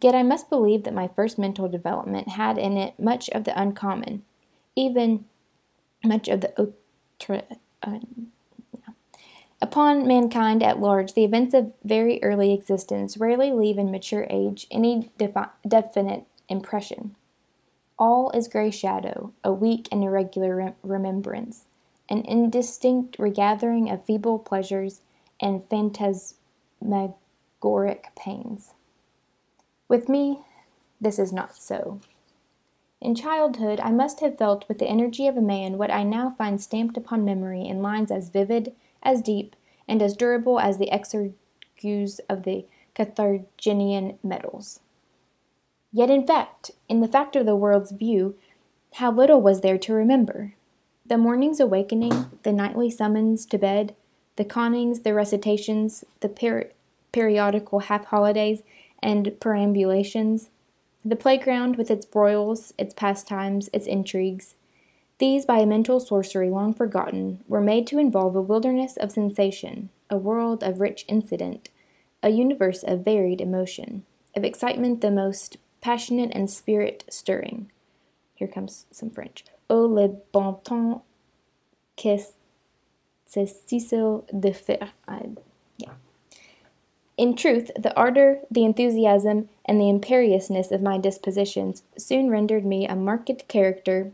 Yet 0.00 0.14
I 0.14 0.22
must 0.22 0.50
believe 0.50 0.84
that 0.84 0.94
my 0.94 1.06
first 1.06 1.38
mental 1.38 1.68
development 1.68 2.30
had 2.30 2.58
in 2.58 2.76
it 2.76 2.98
much 2.98 3.28
of 3.30 3.44
the 3.44 3.60
uncommon, 3.60 4.24
even 4.74 5.26
much 6.02 6.28
of 6.28 6.40
the 6.40 6.52
outre. 6.58 7.42
Uh, 7.82 7.98
yeah. 8.72 8.94
Upon 9.60 10.08
mankind 10.08 10.62
at 10.62 10.80
large, 10.80 11.12
the 11.12 11.24
events 11.24 11.54
of 11.54 11.72
very 11.84 12.22
early 12.22 12.52
existence 12.52 13.16
rarely 13.16 13.52
leave 13.52 13.78
in 13.78 13.92
mature 13.92 14.26
age 14.30 14.66
any 14.70 15.12
defi- 15.18 15.50
definite 15.68 16.24
impression. 16.48 17.14
All 17.98 18.30
is 18.30 18.48
gray 18.48 18.70
shadow, 18.70 19.32
a 19.44 19.52
weak 19.52 19.86
and 19.92 20.02
irregular 20.02 20.56
rem- 20.56 20.74
remembrance, 20.82 21.66
an 22.08 22.24
indistinct 22.24 23.18
regathering 23.18 23.90
of 23.90 24.04
feeble 24.04 24.38
pleasures 24.38 25.02
and 25.40 25.68
phantasmagoric 25.68 28.06
pains. 28.16 28.72
With 29.88 30.08
me, 30.08 30.40
this 31.00 31.18
is 31.18 31.32
not 31.32 31.56
so. 31.56 31.98
In 33.00 33.16
childhood, 33.16 33.80
I 33.80 33.90
must 33.90 34.20
have 34.20 34.38
felt 34.38 34.68
with 34.68 34.78
the 34.78 34.86
energy 34.86 35.26
of 35.26 35.36
a 35.36 35.42
man 35.42 35.76
what 35.76 35.90
I 35.90 36.04
now 36.04 36.36
find 36.38 36.60
stamped 36.60 36.96
upon 36.96 37.24
memory 37.24 37.66
in 37.66 37.82
lines 37.82 38.12
as 38.12 38.30
vivid, 38.30 38.72
as 39.02 39.20
deep, 39.20 39.56
and 39.88 40.00
as 40.00 40.16
durable 40.16 40.60
as 40.60 40.78
the 40.78 40.88
exergues 40.90 42.20
of 42.28 42.44
the 42.44 42.64
Carthaginian 42.94 44.18
medals. 44.22 44.78
Yet, 45.92 46.08
in 46.08 46.26
fact, 46.26 46.70
in 46.88 47.00
the 47.00 47.08
fact 47.08 47.36
of 47.36 47.44
the 47.44 47.56
world's 47.56 47.92
view, 47.92 48.34
how 48.94 49.12
little 49.12 49.40
was 49.40 49.60
there 49.60 49.78
to 49.78 49.92
remember! 49.92 50.54
The 51.04 51.18
morning's 51.18 51.60
awakening, 51.60 52.26
the 52.42 52.52
nightly 52.52 52.88
summons 52.88 53.44
to 53.46 53.58
bed, 53.58 53.94
the 54.36 54.44
connings, 54.44 55.00
the 55.00 55.12
recitations, 55.12 56.04
the 56.20 56.28
per- 56.28 56.70
periodical 57.12 57.80
half 57.80 58.06
holidays, 58.06 58.62
and 59.02 59.38
perambulations, 59.40 60.48
the 61.04 61.16
playground 61.16 61.76
with 61.76 61.90
its 61.90 62.06
broils, 62.06 62.72
its 62.78 62.94
pastimes, 62.94 63.68
its 63.72 63.86
intrigues. 63.86 64.54
These, 65.18 65.44
by 65.44 65.58
a 65.58 65.66
mental 65.66 66.00
sorcery 66.00 66.48
long 66.48 66.72
forgotten, 66.72 67.44
were 67.46 67.60
made 67.60 67.86
to 67.88 67.98
involve 67.98 68.34
a 68.34 68.40
wilderness 68.40 68.96
of 68.96 69.12
sensation, 69.12 69.90
a 70.08 70.16
world 70.16 70.62
of 70.62 70.80
rich 70.80 71.04
incident, 71.08 71.68
a 72.22 72.30
universe 72.30 72.82
of 72.82 73.04
varied 73.04 73.40
emotion, 73.40 74.04
of 74.34 74.44
excitement 74.44 75.00
the 75.00 75.10
most 75.10 75.58
passionate 75.82 76.30
and 76.32 76.48
spirit 76.48 77.04
stirring. 77.10 77.70
Here 78.34 78.48
comes 78.48 78.86
some 78.90 79.10
French. 79.10 79.44
Oh, 79.68 79.84
le 79.84 80.08
bon 80.32 80.60
temps 80.64 81.02
que 81.96 82.18
c'est 83.26 83.46
difficile 83.66 84.24
de 84.32 84.52
faire. 84.52 84.92
I, 85.06 85.30
yeah. 85.76 85.92
In 87.18 87.36
truth, 87.36 87.70
the 87.78 87.94
ardor, 87.94 88.40
the 88.50 88.64
enthusiasm, 88.64 89.48
and 89.64 89.80
the 89.80 89.90
imperiousness 89.90 90.72
of 90.72 90.82
my 90.82 90.98
dispositions 90.98 91.82
soon 91.98 92.30
rendered 92.30 92.64
me 92.64 92.86
a 92.86 92.96
marked 92.96 93.46
character 93.48 94.12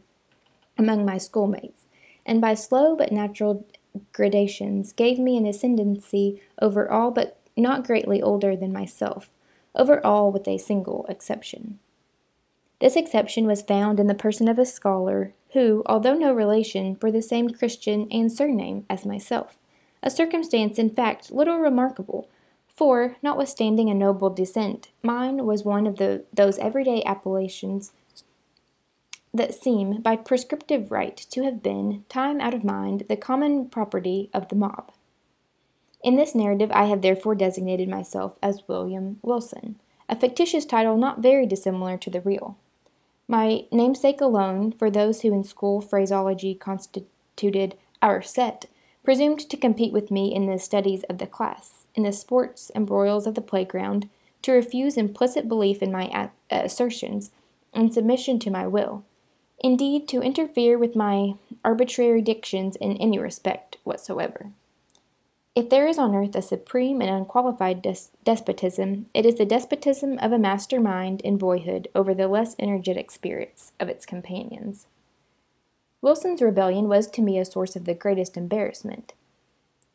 among 0.77 1.05
my 1.05 1.19
schoolmates, 1.19 1.87
and 2.27 2.41
by 2.41 2.55
slow 2.55 2.97
but 2.97 3.13
natural 3.13 3.65
gradations 4.13 4.93
gave 4.93 5.19
me 5.19 5.37
an 5.37 5.47
ascendancy 5.47 6.41
over 6.61 6.91
all 6.91 7.11
but 7.11 7.39
not 7.57 7.87
greatly 7.87 8.23
older 8.23 8.55
than 8.55 8.73
myself, 8.73 9.31
over 9.79 10.05
all 10.05 10.33
with 10.33 10.47
a 10.49 10.59
single 10.59 11.07
exception. 11.09 11.79
This 12.81 12.97
exception 12.97 13.47
was 13.47 13.63
found 13.63 13.99
in 13.99 14.07
the 14.07 14.15
person 14.15 14.49
of 14.49 14.59
a 14.59 14.67
scholar 14.67 15.33
who, 15.53 15.83
although 15.87 16.15
no 16.15 16.33
relation, 16.33 16.95
bore 16.95 17.11
the 17.11 17.23
same 17.23 17.51
Christian 17.51 18.07
and 18.11 18.31
surname 18.31 18.85
as 18.91 19.07
myself, 19.07 19.59
a 20.03 20.11
circumstance 20.11 20.79
in 20.79 20.91
fact 20.91 21.31
little 21.31 21.59
remarkable 21.59 22.29
for, 22.79 23.17
notwithstanding 23.23 23.91
a 23.91 23.95
noble 23.95 24.31
descent, 24.31 24.91
mine 25.03 25.45
was 25.45 25.65
one 25.65 25.87
of 25.87 25.97
the, 25.97 26.25
those 26.33 26.59
everyday 26.59 27.03
appellations 27.03 27.91
that 29.35 29.53
seem, 29.53 30.01
by 30.01 30.15
prescriptive 30.15 30.93
right, 30.93 31.17
to 31.17 31.43
have 31.43 31.61
been, 31.61 32.05
time 32.09 32.41
out 32.41 32.55
of 32.55 32.63
mind, 32.63 33.05
the 33.09 33.17
common 33.17 33.69
property 33.69 34.31
of 34.33 34.49
the 34.49 34.55
mob. 34.55 34.93
In 36.03 36.17
this 36.17 36.35
narrative, 36.35 36.71
I 36.73 36.87
have 36.87 37.03
therefore 37.03 37.35
designated 37.35 37.89
myself 37.89 38.39
as 38.43 38.63
William 38.69 39.19
Wilson, 39.23 39.77
a 40.09 40.17
fictitious 40.17 40.65
title 40.65 40.97
not 40.97 41.21
very 41.21 41.47
dissimilar 41.47 41.97
to 41.99 42.11
the 42.11 42.21
real. 42.21 42.57
My 43.27 43.67
namesake 43.71 44.21
alone, 44.21 44.73
for 44.73 44.91
those 44.91 45.21
who 45.21 45.35
in 45.35 45.45
school 45.45 45.81
phraseology 45.81 46.55
constituted 46.55 47.77
our 48.01 48.23
set, 48.23 48.67
presumed 49.05 49.41
to 49.41 49.57
compete 49.57 49.93
with 49.93 50.11
me 50.11 50.35
in 50.35 50.47
the 50.47 50.59
studies 50.59 51.03
of 51.05 51.19
the 51.19 51.27
class 51.27 51.79
in 51.95 52.05
the 52.05 52.13
sports 52.13 52.71
and 52.71 52.87
broils 52.87 53.27
of 53.27 53.35
the 53.35 53.41
playground, 53.41 54.09
to 54.41 54.53
refuse 54.53 54.97
implicit 54.97 55.49
belief 55.49 55.83
in 55.83 55.91
my 55.91 56.31
assertions 56.49 57.33
and 57.75 57.93
submission 57.93 58.39
to 58.39 58.51
my 58.51 58.67
will, 58.69 59.05
indeed, 59.59 60.07
to 60.07 60.23
interfere 60.23 60.79
with 60.79 60.95
my 60.95 61.35
arbitrary 61.65 62.23
dictions 62.23 62.77
in 62.77 62.97
any 62.99 63.19
respect 63.19 63.79
whatsoever. 63.83 64.53
If 65.55 65.71
there 65.71 65.89
is 65.89 65.99
on 65.99 66.15
earth 66.15 66.37
a 66.37 66.43
supreme 66.43 67.01
and 67.01 67.11
unqualified 67.11 67.83
des- 67.83 68.11
despotism, 68.25 69.07
it 69.13 69.27
is 69.27 69.37
the 69.37 69.45
despotism 69.45 70.19
of 70.21 70.33
a 70.33 70.39
master 70.39 70.81
mind 70.81 71.21
in 71.23 71.37
boyhood 71.37 71.89
over 71.95 72.15
the 72.15 72.29
less 72.29 72.55
energetic 72.59 73.11
spirits 73.11 73.73
of 73.81 73.89
its 73.89 74.07
companions. 74.07 74.87
Wilson's 76.01 76.43
rebellion 76.43 76.89
was 76.89 77.09
to 77.09 77.23
me 77.23 77.39
a 77.39 77.45
source 77.45 77.75
of 77.75 77.87
the 77.87 77.95
greatest 77.95 78.37
embarrassment 78.37 79.15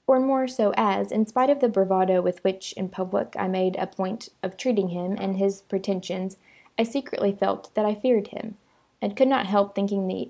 or 0.07 0.19
more 0.19 0.47
so 0.47 0.73
as, 0.75 1.11
in 1.11 1.25
spite 1.25 1.49
of 1.49 1.59
the 1.59 1.69
bravado 1.69 2.21
with 2.21 2.43
which 2.43 2.73
in 2.73 2.89
public 2.89 3.35
I 3.37 3.47
made 3.47 3.75
a 3.77 3.87
point 3.87 4.29
of 4.41 4.57
treating 4.57 4.89
him 4.89 5.15
and 5.19 5.37
his 5.37 5.61
pretensions, 5.61 6.37
I 6.77 6.83
secretly 6.83 7.31
felt 7.31 7.73
that 7.75 7.85
I 7.85 7.95
feared 7.95 8.27
him, 8.27 8.57
and 9.01 9.15
could 9.15 9.27
not 9.27 9.45
help 9.45 9.73
thinking 9.73 10.07
the 10.07 10.29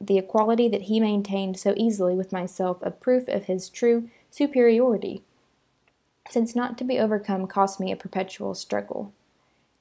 the 0.00 0.18
equality 0.18 0.68
that 0.68 0.82
he 0.82 0.98
maintained 0.98 1.56
so 1.56 1.74
easily 1.76 2.16
with 2.16 2.32
myself 2.32 2.78
a 2.82 2.90
proof 2.90 3.28
of 3.28 3.44
his 3.44 3.68
true 3.68 4.08
superiority, 4.32 5.22
since 6.30 6.56
not 6.56 6.78
to 6.78 6.84
be 6.84 6.98
overcome 6.98 7.46
cost 7.46 7.78
me 7.78 7.92
a 7.92 7.96
perpetual 7.96 8.54
struggle. 8.54 9.12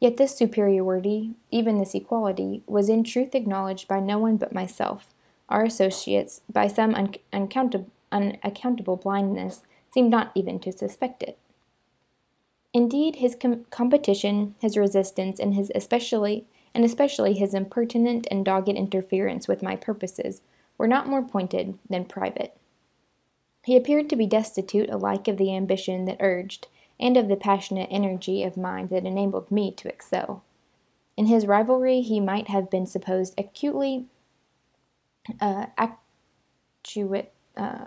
Yet 0.02 0.18
this 0.18 0.36
superiority, 0.36 1.36
even 1.52 1.78
this 1.78 1.96
equality, 1.96 2.62
was 2.68 2.90
in 2.90 3.04
truth 3.06 3.34
acknowledged 3.34 3.88
by 3.88 4.02
no 4.02 4.20
one 4.20 4.36
but 4.36 4.54
myself, 4.54 5.14
our 5.48 5.64
associates, 5.64 6.42
by 6.52 6.68
some 6.68 6.94
un- 6.96 7.16
unaccountable 8.12 8.98
blindness 8.98 9.62
seemed 9.94 10.10
not 10.10 10.32
even 10.36 10.60
to 10.60 10.72
suspect 10.74 11.24
it. 11.24 11.38
Indeed, 12.74 13.18
his 13.18 13.36
com- 13.36 13.66
competition, 13.70 14.56
his 14.60 14.76
resistance, 14.76 15.40
and 15.40 15.54
his 15.54 15.72
especially 15.74 16.46
and 16.74 16.84
especially 16.84 17.34
his 17.34 17.54
impertinent 17.54 18.28
and 18.32 18.46
dogged 18.46 18.70
interference 18.70 19.48
with 19.48 19.64
my 19.64 19.76
purposes 19.76 20.42
were 20.78 20.88
not 20.88 21.08
more 21.08 21.22
pointed 21.22 21.78
than 21.90 22.06
private. 22.06 22.56
He 23.64 23.78
appeared 23.78 24.10
to 24.10 24.16
be 24.16 24.26
destitute 24.26 24.90
alike 24.90 25.28
of 25.28 25.38
the 25.38 25.56
ambition 25.56 26.06
that 26.06 26.18
urged 26.20 26.68
and 27.00 27.18
of 27.18 27.28
the 27.28 27.36
passionate 27.36 27.90
energy 27.92 28.44
of 28.44 28.58
mind 28.58 28.90
that 28.90 29.06
enabled 29.06 29.52
me 29.52 29.72
to 29.74 29.88
excel. 29.88 30.44
In 31.18 31.26
his 31.26 31.46
rivalry, 31.46 32.02
he 32.02 32.20
might 32.20 32.48
have 32.48 32.70
been 32.70 32.86
supposed 32.86 33.34
acutely 33.38 34.06
uh, 35.40 35.68
actuate, 35.78 37.30
uh, 37.56 37.86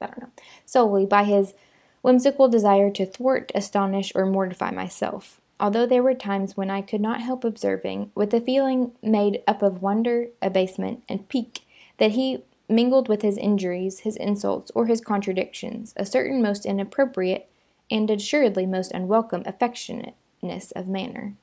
I 0.00 0.06
don't 0.06 0.20
know, 0.20 0.30
solely 0.64 1.06
by 1.06 1.24
his 1.24 1.54
whimsical 2.00 2.48
desire 2.48 2.90
to 2.90 3.06
thwart, 3.06 3.52
astonish, 3.54 4.12
or 4.14 4.26
mortify 4.26 4.70
myself. 4.70 5.40
Although 5.60 5.86
there 5.86 6.02
were 6.02 6.14
times 6.14 6.56
when 6.56 6.70
I 6.70 6.82
could 6.82 7.00
not 7.00 7.20
help 7.20 7.44
observing, 7.44 8.10
with 8.14 8.34
a 8.34 8.40
feeling 8.40 8.92
made 9.02 9.42
up 9.46 9.62
of 9.62 9.82
wonder, 9.82 10.28
abasement, 10.40 11.04
and 11.08 11.28
pique, 11.28 11.64
that 11.98 12.12
he 12.12 12.42
mingled 12.72 13.08
with 13.08 13.22
his 13.22 13.38
injuries, 13.38 14.00
his 14.00 14.16
insults, 14.16 14.70
or 14.74 14.86
his 14.86 15.00
contradictions, 15.00 15.92
a 15.96 16.06
certain 16.06 16.42
most 16.42 16.66
inappropriate 16.66 17.48
and 17.90 18.10
assuredly 18.10 18.66
most 18.66 18.92
unwelcome 18.92 19.44
affectionateness 19.44 20.72
of 20.74 20.88
manner. 20.88 21.34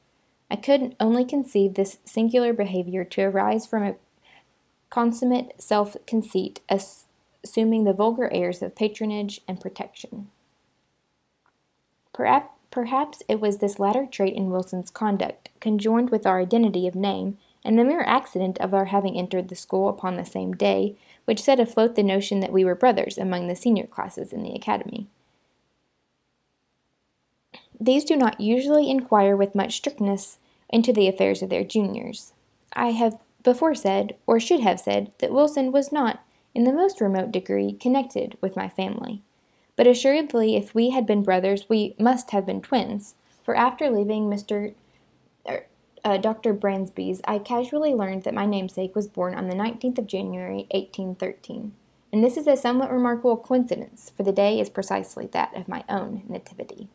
I 0.50 0.55
could 0.55 0.95
only 1.00 1.25
conceive 1.25 1.75
this 1.75 2.00
singular 2.05 2.53
behavior 2.53 3.03
to 3.03 3.21
arise 3.21 3.67
from 3.67 3.83
a 3.83 3.95
consummate 4.89 5.53
self 5.62 5.95
conceit, 6.07 6.62
assuming 6.69 7.83
the 7.83 7.93
vulgar 7.93 8.31
airs 8.33 8.62
of 8.62 8.75
patronage 8.75 9.41
and 9.48 9.62
protection. 9.62 10.29
Perhaps, 12.13 12.50
perhaps 12.71 13.24
it 13.27 13.39
was 13.39 13.57
this 13.57 13.79
latter 13.79 14.05
trait 14.05 14.36
in 14.36 14.50
Wilson's 14.50 14.89
conduct, 14.89 15.50
conjoined 15.59 16.09
with 16.09 16.25
our 16.25 16.39
identity 16.39 16.88
of 16.88 16.95
name 16.95 17.38
and 17.63 17.78
the 17.78 17.84
mere 17.84 18.01
accident 18.01 18.58
of 18.60 18.74
our 18.74 18.86
having 18.86 19.18
entered 19.18 19.50
the 19.50 19.56
school 19.56 19.89
upon 19.89 20.16
the 20.16 20.25
same 20.25 20.54
day, 20.54 20.96
which 21.25 21.42
set 21.42 21.60
afloat 21.60 21.96
the 21.96 22.04
notion 22.04 22.39
that 22.39 22.51
we 22.51 22.63
were 22.63 22.75
brothers 22.75 23.18
among 23.18 23.48
the 23.48 23.56
senior 23.56 23.86
classes 23.86 24.34
in 24.34 24.44
the 24.44 24.54
academy. 24.54 25.08
These 27.80 28.04
do 28.04 28.16
not 28.16 28.42
usually 28.42 28.89
inquire 28.89 29.36
with 29.36 29.56
much 29.56 29.78
strictness 29.78 30.39
into 30.70 30.92
the 30.92 31.08
affairs 31.08 31.42
of 31.42 31.50
their 31.50 31.63
juniors. 31.63 32.34
I 32.74 32.92
have 32.92 33.20
before 33.44 33.75
said, 33.75 34.16
or 34.28 34.39
should 34.39 34.60
have 34.60 34.80
said, 34.80 35.12
that 35.20 35.32
Wilson 35.32 35.72
was 35.72 35.92
not, 35.92 36.20
in 36.54 36.66
the 36.66 36.74
most 36.74 37.00
remote 37.00 37.32
degree, 37.32 37.74
connected 37.74 38.38
with 38.42 38.56
my 38.56 38.68
family. 38.68 39.22
But 39.75 39.88
assuredly, 39.88 40.58
if 40.58 40.75
we 40.75 40.89
had 40.89 41.06
been 41.06 41.24
brothers, 41.24 41.70
we 41.70 41.96
must 41.98 42.32
have 42.32 42.46
been 42.46 42.62
twins, 42.62 43.16
for 43.44 43.56
after 43.56 43.89
leaving 43.89 44.30
Mr. 44.30 44.74
uh, 46.03 46.18
Dr. 46.18 46.53
Bransby's, 46.53 47.22
I 47.25 47.39
casually 47.39 47.94
learned 47.94 48.24
that 48.24 48.34
my 48.34 48.46
namesake 48.46 48.96
was 48.96 49.08
born 49.08 49.36
on 49.36 49.48
the 49.48 49.56
19th 49.56 49.98
of 49.98 50.08
January, 50.08 50.68
1813. 50.72 51.74
And 52.12 52.24
this 52.24 52.38
is 52.38 52.48
a 52.48 52.58
somewhat 52.58 52.91
remarkable 52.91 53.38
coincidence, 53.38 54.12
for 54.15 54.24
the 54.24 54.32
day 54.32 54.60
is 54.60 54.70
precisely 54.70 55.27
that 55.27 55.56
of 55.56 55.68
my 55.68 55.84
own 55.88 56.24
nativity. 56.27 56.89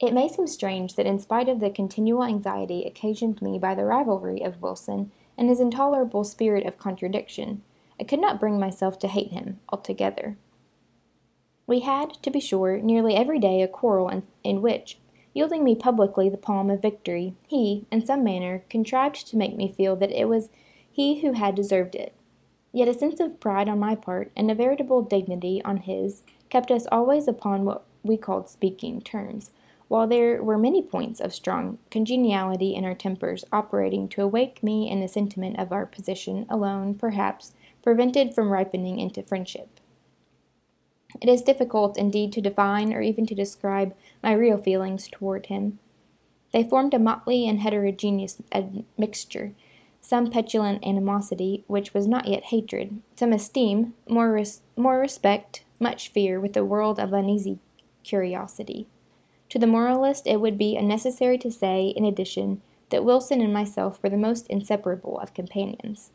It 0.00 0.12
may 0.12 0.28
seem 0.28 0.46
strange 0.46 0.94
that, 0.94 1.06
in 1.06 1.18
spite 1.18 1.48
of 1.48 1.60
the 1.60 1.70
continual 1.70 2.24
anxiety 2.24 2.84
occasioned 2.84 3.40
me 3.40 3.58
by 3.58 3.74
the 3.74 3.84
rivalry 3.84 4.42
of 4.42 4.60
Wilson 4.60 5.12
and 5.38 5.48
his 5.48 5.60
intolerable 5.60 6.24
spirit 6.24 6.66
of 6.66 6.78
contradiction, 6.78 7.62
I 8.00 8.04
could 8.04 8.20
not 8.20 8.40
bring 8.40 8.58
myself 8.58 8.98
to 9.00 9.08
hate 9.08 9.30
him 9.30 9.60
altogether. 9.68 10.36
We 11.66 11.80
had, 11.80 12.14
to 12.22 12.30
be 12.30 12.40
sure, 12.40 12.78
nearly 12.78 13.14
every 13.14 13.38
day 13.38 13.62
a 13.62 13.68
quarrel 13.68 14.08
in, 14.08 14.24
in 14.42 14.60
which, 14.60 14.98
yielding 15.34 15.64
me 15.64 15.74
publicly 15.74 16.28
the 16.28 16.36
palm 16.36 16.70
of 16.70 16.82
victory, 16.82 17.34
he, 17.46 17.86
in 17.90 18.04
some 18.04 18.22
manner, 18.22 18.62
contrived 18.68 19.26
to 19.26 19.36
make 19.36 19.56
me 19.56 19.72
feel 19.72 19.96
that 19.96 20.12
it 20.12 20.28
was 20.28 20.50
he 20.90 21.20
who 21.20 21.32
had 21.32 21.54
deserved 21.54 21.94
it. 21.94 22.14
Yet 22.72 22.88
a 22.88 22.94
sense 22.94 23.20
of 23.20 23.40
pride 23.40 23.68
on 23.68 23.78
my 23.78 23.94
part, 23.94 24.30
and 24.36 24.50
a 24.50 24.54
veritable 24.54 25.02
dignity 25.02 25.62
on 25.64 25.78
his, 25.78 26.22
kept 26.50 26.70
us 26.70 26.86
always 26.92 27.28
upon 27.28 27.64
what 27.64 27.84
we 28.02 28.16
called 28.16 28.48
speaking 28.48 29.00
terms, 29.00 29.50
while 29.88 30.06
there 30.06 30.42
were 30.42 30.58
many 30.58 30.82
points 30.82 31.20
of 31.20 31.34
strong 31.34 31.78
congeniality 31.90 32.74
in 32.74 32.84
our 32.84 32.94
tempers 32.94 33.44
operating 33.52 34.08
to 34.08 34.22
awake 34.22 34.62
me 34.62 34.90
in 34.90 35.00
the 35.00 35.08
sentiment 35.08 35.58
of 35.58 35.70
our 35.70 35.84
position 35.84 36.46
alone, 36.48 36.94
perhaps, 36.94 37.52
prevented 37.82 38.34
from 38.34 38.50
ripening 38.50 38.98
into 38.98 39.22
friendship. 39.22 39.80
It 41.20 41.28
is 41.28 41.42
difficult 41.42 41.98
indeed 41.98 42.32
to 42.32 42.40
define 42.40 42.92
or 42.92 43.02
even 43.02 43.26
to 43.26 43.34
describe 43.34 43.94
my 44.22 44.32
real 44.32 44.58
feelings 44.58 45.08
toward 45.08 45.46
him. 45.46 45.78
They 46.52 46.64
formed 46.64 46.94
a 46.94 46.98
motley 46.98 47.48
and 47.48 47.60
heterogeneous 47.60 48.40
mixture, 48.98 49.54
some 50.00 50.30
petulant 50.30 50.86
animosity, 50.86 51.64
which 51.66 51.94
was 51.94 52.06
not 52.06 52.28
yet 52.28 52.44
hatred, 52.44 53.00
some 53.16 53.32
esteem, 53.32 53.94
more, 54.08 54.32
res- 54.32 54.62
more 54.76 54.98
respect, 54.98 55.64
much 55.78 56.08
fear, 56.08 56.40
with 56.40 56.56
a 56.56 56.64
world 56.64 56.98
of 56.98 57.12
uneasy 57.12 57.58
curiosity. 58.02 58.86
To 59.50 59.58
the 59.58 59.66
moralist, 59.66 60.26
it 60.26 60.40
would 60.40 60.58
be 60.58 60.76
unnecessary 60.76 61.38
to 61.38 61.50
say, 61.50 61.88
in 61.96 62.04
addition, 62.04 62.62
that 62.90 63.04
Wilson 63.04 63.40
and 63.40 63.52
myself 63.52 64.02
were 64.02 64.10
the 64.10 64.16
most 64.16 64.46
inseparable 64.48 65.18
of 65.20 65.34
companions. 65.34 66.10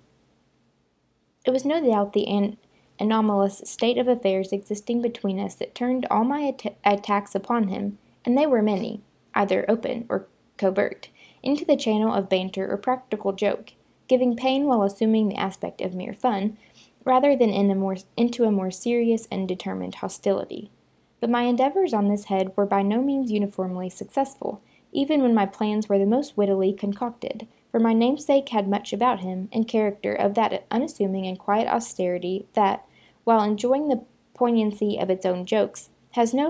It 1.45 1.51
was 1.51 1.65
no 1.65 1.83
doubt 1.83 2.13
the 2.13 2.27
an- 2.27 2.57
anomalous 2.99 3.61
state 3.65 3.97
of 3.97 4.07
affairs 4.07 4.51
existing 4.51 5.01
between 5.01 5.39
us 5.39 5.55
that 5.55 5.75
turned 5.75 6.05
all 6.09 6.23
my 6.23 6.47
at- 6.47 6.75
attacks 6.83 7.35
upon 7.35 7.67
him, 7.67 7.97
and 8.25 8.37
they 8.37 8.47
were 8.47 8.61
many, 8.61 9.01
either 9.35 9.65
open 9.69 10.05
or 10.09 10.27
covert, 10.57 11.09
into 11.43 11.65
the 11.65 11.77
channel 11.77 12.13
of 12.13 12.29
banter 12.29 12.71
or 12.71 12.77
practical 12.77 13.31
joke, 13.31 13.73
giving 14.07 14.35
pain 14.35 14.65
while 14.65 14.83
assuming 14.83 15.29
the 15.29 15.35
aspect 15.35 15.81
of 15.81 15.93
mere 15.93 16.13
fun, 16.13 16.57
rather 17.03 17.35
than 17.35 17.49
in 17.49 17.69
a 17.71 17.75
more, 17.75 17.97
into 18.15 18.43
a 18.43 18.51
more 18.51 18.71
serious 18.71 19.27
and 19.31 19.47
determined 19.47 19.95
hostility. 19.95 20.71
But 21.19 21.29
my 21.29 21.43
endeavors 21.43 21.93
on 21.93 22.07
this 22.09 22.25
head 22.25 22.51
were 22.55 22.65
by 22.65 22.81
no 22.81 23.01
means 23.01 23.31
uniformly 23.31 23.89
successful, 23.89 24.61
even 24.91 25.21
when 25.21 25.33
my 25.33 25.45
plans 25.45 25.89
were 25.89 25.99
the 25.99 26.05
most 26.05 26.37
wittily 26.37 26.73
concocted, 26.73 27.47
for 27.71 27.79
my 27.79 27.93
namesake 27.93 28.49
had 28.49 28.67
much 28.67 28.93
about 28.93 29.19
him, 29.19 29.49
and 29.51 29.67
character 29.67 30.13
of 30.13 30.33
that 30.35 30.65
unassuming 30.71 31.27
and 31.27 31.37
quiet 31.37 31.67
austerity 31.67 32.45
that, 32.53 32.85
while 33.27 33.43
enjoying 33.43 33.89
the 33.89 34.01
poignancy 34.33 34.97
of 34.97 35.09
its 35.09 35.25
own 35.25 35.45
jokes, 35.45 35.89
has 36.11 36.33
no 36.33 36.49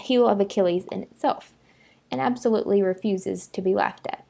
heel 0.00 0.26
of 0.26 0.40
Achilles 0.40 0.86
in 0.90 1.02
itself, 1.02 1.52
and 2.10 2.22
absolutely 2.22 2.80
refuses 2.80 3.46
to 3.46 3.60
be 3.60 3.74
laughed 3.74 4.06
at. 4.06 4.24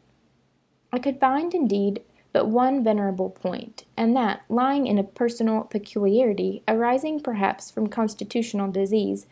I 0.92 0.98
could 0.98 1.20
find, 1.20 1.54
indeed, 1.54 2.02
but 2.32 2.48
one 2.48 2.82
venerable 2.82 3.30
point, 3.30 3.84
and 3.96 4.16
that, 4.16 4.40
lying 4.48 4.88
in 4.88 4.98
a 4.98 5.04
personal 5.04 5.62
peculiarity, 5.62 6.64
arising 6.66 7.20
perhaps 7.20 7.70
from 7.70 7.86
constitutional 7.86 8.68
disease, 8.68 9.26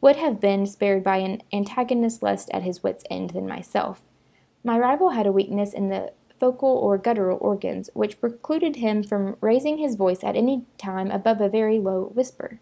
would 0.00 0.16
have 0.16 0.40
been 0.40 0.64
spared 0.64 1.04
by 1.04 1.18
an 1.18 1.42
antagonist 1.52 2.22
less 2.22 2.48
at 2.54 2.62
his 2.62 2.82
wits' 2.82 3.04
end 3.10 3.30
than 3.30 3.46
myself. 3.46 4.00
My 4.64 4.78
rival 4.78 5.10
had 5.10 5.26
a 5.26 5.32
weakness 5.32 5.74
in 5.74 5.90
the 5.90 6.12
vocal 6.38 6.68
or 6.68 6.98
guttural 6.98 7.38
organs, 7.40 7.90
which 7.94 8.20
precluded 8.20 8.76
him 8.76 9.02
from 9.02 9.36
raising 9.40 9.78
his 9.78 9.96
voice 9.96 10.22
at 10.22 10.36
any 10.36 10.64
time 10.76 11.10
above 11.10 11.40
a 11.40 11.48
very 11.48 11.78
low 11.78 12.10
whisper. 12.14 12.60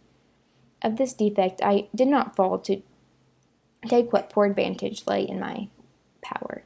Of 0.83 0.97
this 0.97 1.15
defect 1.15 1.61
I 1.63 1.89
did 1.95 2.09
not 2.09 2.37
fall 2.37 2.59
to 2.61 2.83
take 3.87 4.13
what 4.13 4.31
poor 4.31 4.47
advantage 4.47 5.07
lay 5.07 5.23
in 5.23 5.41
my 5.41 5.69
power. 6.23 6.65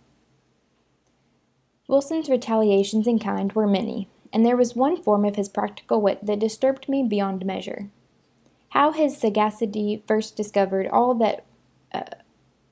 Wilson's 1.89 2.29
retaliations 2.29 3.07
in 3.07 3.19
kind 3.19 3.53
were 3.53 3.67
many, 3.67 4.09
and 4.33 4.47
there 4.47 4.57
was 4.57 4.77
one 4.77 5.03
form 5.03 5.25
of 5.25 5.37
his 5.37 5.49
practical 5.49 6.01
wit 6.01 6.25
that 6.25 6.39
disturbed 6.39 6.89
me 6.89 7.03
beyond 7.03 7.45
measure. 7.45 7.89
How 8.71 8.93
his 8.93 9.17
sagacity 9.17 10.05
first 10.07 10.37
discovered 10.37 10.87
all 10.87 11.15
that 11.17 11.45
uh, 11.93 12.03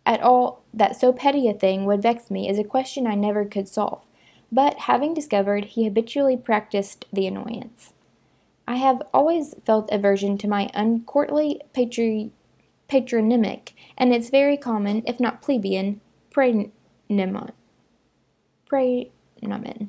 at 0.06 0.22
all 0.22 0.62
that 0.72 0.98
so 0.98 1.12
petty 1.12 1.48
a 1.48 1.52
thing 1.52 1.84
would 1.84 2.02
vex 2.02 2.30
me 2.30 2.48
is 2.48 2.58
a 2.58 2.64
question 2.64 3.06
I 3.06 3.14
never 3.14 3.44
could 3.44 3.68
solve. 3.68 4.02
But 4.50 4.78
having 4.80 5.14
discovered, 5.14 5.66
he 5.66 5.84
habitually 5.84 6.36
practiced 6.36 7.04
the 7.12 7.26
annoyance. 7.26 7.92
I 8.66 8.76
have 8.76 9.02
always 9.14 9.54
felt 9.64 9.92
aversion 9.92 10.38
to 10.38 10.48
my 10.48 10.70
uncourtly 10.74 11.60
patri- 11.72 12.32
patronymic, 12.88 13.74
and 13.96 14.12
its 14.12 14.30
very 14.30 14.56
common, 14.56 15.02
if 15.06 15.20
not 15.20 15.42
plebeian, 15.42 16.00
praenomen. 16.30 17.52
Praenomen. 18.70 19.88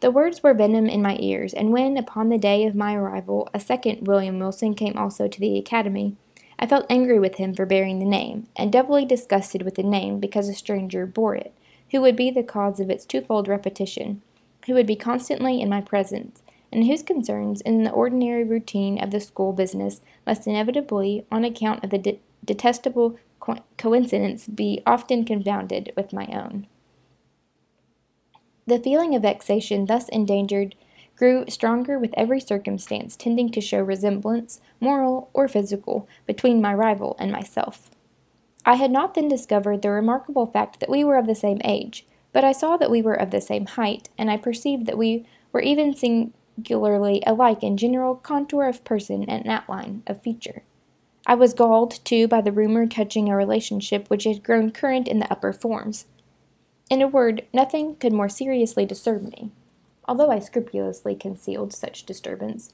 The 0.00 0.10
words 0.10 0.42
were 0.42 0.54
venom 0.54 0.88
in 0.88 1.00
my 1.00 1.16
ears, 1.20 1.54
and 1.54 1.72
when, 1.72 1.96
upon 1.96 2.28
the 2.28 2.38
day 2.38 2.66
of 2.66 2.74
my 2.74 2.94
arrival, 2.94 3.48
a 3.54 3.60
second 3.60 4.06
William 4.06 4.38
Wilson 4.38 4.74
came 4.74 4.96
also 4.96 5.26
to 5.26 5.40
the 5.40 5.58
academy, 5.58 6.16
I 6.58 6.66
felt 6.66 6.86
angry 6.88 7.18
with 7.18 7.36
him 7.36 7.54
for 7.54 7.66
bearing 7.66 7.98
the 7.98 8.06
name, 8.06 8.48
and 8.56 8.72
doubly 8.72 9.04
disgusted 9.04 9.62
with 9.62 9.74
the 9.74 9.82
name 9.82 10.20
because 10.20 10.48
a 10.48 10.54
stranger 10.54 11.06
bore 11.06 11.34
it, 11.34 11.54
who 11.96 12.02
would 12.02 12.14
be 12.14 12.30
the 12.30 12.42
cause 12.42 12.78
of 12.78 12.90
its 12.90 13.06
twofold 13.06 13.48
repetition, 13.48 14.20
who 14.66 14.74
would 14.74 14.86
be 14.86 14.94
constantly 14.94 15.62
in 15.62 15.68
my 15.70 15.80
presence, 15.80 16.42
and 16.70 16.84
whose 16.84 17.02
concerns 17.02 17.62
in 17.62 17.84
the 17.84 17.90
ordinary 17.90 18.44
routine 18.44 19.02
of 19.02 19.10
the 19.10 19.18
school 19.18 19.50
business 19.50 20.02
must 20.26 20.46
inevitably, 20.46 21.24
on 21.32 21.42
account 21.42 21.82
of 21.82 21.88
the 21.88 21.96
de- 21.96 22.20
detestable 22.44 23.18
co- 23.40 23.64
coincidence, 23.78 24.46
be 24.46 24.82
often 24.84 25.24
confounded 25.24 25.90
with 25.96 26.12
my 26.12 26.26
own. 26.26 26.66
The 28.66 28.78
feeling 28.78 29.14
of 29.14 29.22
vexation 29.22 29.86
thus 29.86 30.10
endangered 30.10 30.74
grew 31.16 31.46
stronger 31.48 31.98
with 31.98 32.12
every 32.14 32.40
circumstance 32.40 33.16
tending 33.16 33.50
to 33.52 33.62
show 33.62 33.80
resemblance, 33.80 34.60
moral 34.80 35.30
or 35.32 35.48
physical, 35.48 36.06
between 36.26 36.60
my 36.60 36.74
rival 36.74 37.16
and 37.18 37.32
myself. 37.32 37.88
I 38.68 38.74
had 38.74 38.90
not 38.90 39.14
then 39.14 39.28
discovered 39.28 39.82
the 39.82 39.90
remarkable 39.90 40.44
fact 40.44 40.80
that 40.80 40.90
we 40.90 41.04
were 41.04 41.16
of 41.16 41.28
the 41.28 41.36
same 41.36 41.60
age, 41.62 42.04
but 42.32 42.42
I 42.42 42.50
saw 42.50 42.76
that 42.76 42.90
we 42.90 43.00
were 43.00 43.14
of 43.14 43.30
the 43.30 43.40
same 43.40 43.64
height, 43.64 44.08
and 44.18 44.28
I 44.28 44.36
perceived 44.36 44.86
that 44.86 44.98
we 44.98 45.24
were 45.52 45.60
even 45.60 45.94
singularly 45.94 47.22
alike 47.24 47.62
in 47.62 47.76
general 47.76 48.16
contour 48.16 48.66
of 48.66 48.82
person 48.82 49.22
and 49.22 49.46
outline 49.46 50.02
of 50.08 50.20
feature. 50.20 50.64
I 51.28 51.36
was 51.36 51.54
galled, 51.54 52.04
too, 52.04 52.26
by 52.26 52.40
the 52.40 52.50
rumor 52.50 52.88
touching 52.88 53.28
a 53.28 53.36
relationship 53.36 54.08
which 54.08 54.24
had 54.24 54.42
grown 54.42 54.72
current 54.72 55.06
in 55.06 55.20
the 55.20 55.30
upper 55.30 55.52
forms. 55.52 56.06
In 56.90 57.00
a 57.00 57.08
word, 57.08 57.46
nothing 57.54 57.94
could 57.96 58.12
more 58.12 58.28
seriously 58.28 58.84
disturb 58.84 59.22
me, 59.22 59.52
although 60.08 60.30
I 60.30 60.40
scrupulously 60.40 61.14
concealed 61.14 61.72
such 61.72 62.04
disturbance, 62.04 62.72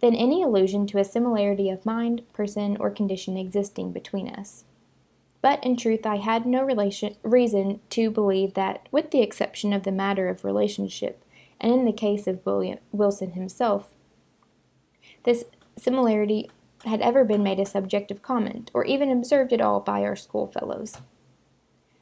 than 0.00 0.14
any 0.14 0.42
allusion 0.42 0.86
to 0.88 0.98
a 0.98 1.04
similarity 1.04 1.70
of 1.70 1.86
mind, 1.86 2.30
person, 2.34 2.76
or 2.78 2.90
condition 2.90 3.38
existing 3.38 3.92
between 3.92 4.28
us. 4.28 4.64
But 5.42 5.64
in 5.64 5.76
truth, 5.76 6.04
I 6.04 6.16
had 6.16 6.44
no 6.44 6.62
relation, 6.62 7.16
reason 7.22 7.80
to 7.90 8.10
believe 8.10 8.54
that, 8.54 8.88
with 8.90 9.10
the 9.10 9.22
exception 9.22 9.72
of 9.72 9.84
the 9.84 9.92
matter 9.92 10.28
of 10.28 10.44
relationship, 10.44 11.24
and 11.60 11.72
in 11.72 11.84
the 11.84 11.92
case 11.92 12.26
of 12.26 12.44
William 12.44 12.78
Wilson 12.92 13.32
himself, 13.32 13.94
this 15.24 15.44
similarity 15.76 16.50
had 16.84 17.00
ever 17.00 17.24
been 17.24 17.42
made 17.42 17.60
a 17.60 17.66
subject 17.66 18.10
of 18.10 18.22
comment, 18.22 18.70
or 18.74 18.84
even 18.84 19.10
observed 19.10 19.52
at 19.52 19.60
all 19.60 19.80
by 19.80 20.02
our 20.02 20.16
schoolfellows. 20.16 20.98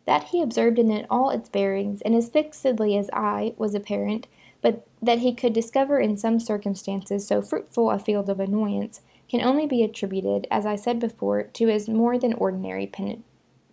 That 0.05 0.25
he 0.25 0.41
observed 0.41 0.79
it 0.79 0.87
in 0.87 1.07
all 1.11 1.31
its 1.31 1.49
bearings, 1.49 2.01
and 2.03 2.15
as 2.15 2.29
fixedly 2.29 2.97
as 2.97 3.11
I, 3.13 3.55
was 3.57 3.75
apparent, 3.75 4.27
but 4.63 4.87
that 5.03 5.21
he 5.21 5.35
could 5.35 5.53
discover 5.53 6.01
in 6.01 6.17
some 6.17 6.41
circumstances 6.41 7.27
so 7.27 7.43
fruitful 7.43 7.91
a 7.91 7.99
field 7.99 8.29
of 8.29 8.41
annoyance 8.41 9.01
can 9.29 9.41
only 9.43 9.67
be 9.67 9.83
attributed, 9.83 10.47
as 10.51 10.65
I 10.65 10.77
said 10.77 10.99
before, 10.99 11.43
to 11.43 11.67
his 11.67 11.89
more 11.89 12.19
than 12.19 12.33
ordinary 12.35 12.87
pen- 12.87 13.23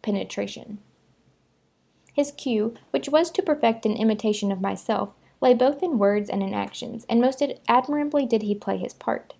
penetration. 0.05 0.77
His 2.13 2.31
cue, 2.31 2.75
which 2.91 3.09
was 3.09 3.29
to 3.31 3.41
perfect 3.41 3.85
an 3.85 3.97
imitation 3.97 4.51
of 4.51 4.61
myself, 4.61 5.15
lay 5.41 5.53
both 5.53 5.83
in 5.83 5.97
words 5.97 6.29
and 6.29 6.41
in 6.41 6.53
actions, 6.53 7.05
and 7.09 7.19
most 7.19 7.43
admirably 7.67 8.25
did 8.25 8.43
he 8.43 8.55
play 8.55 8.77
his 8.77 8.93
part. 8.93 9.33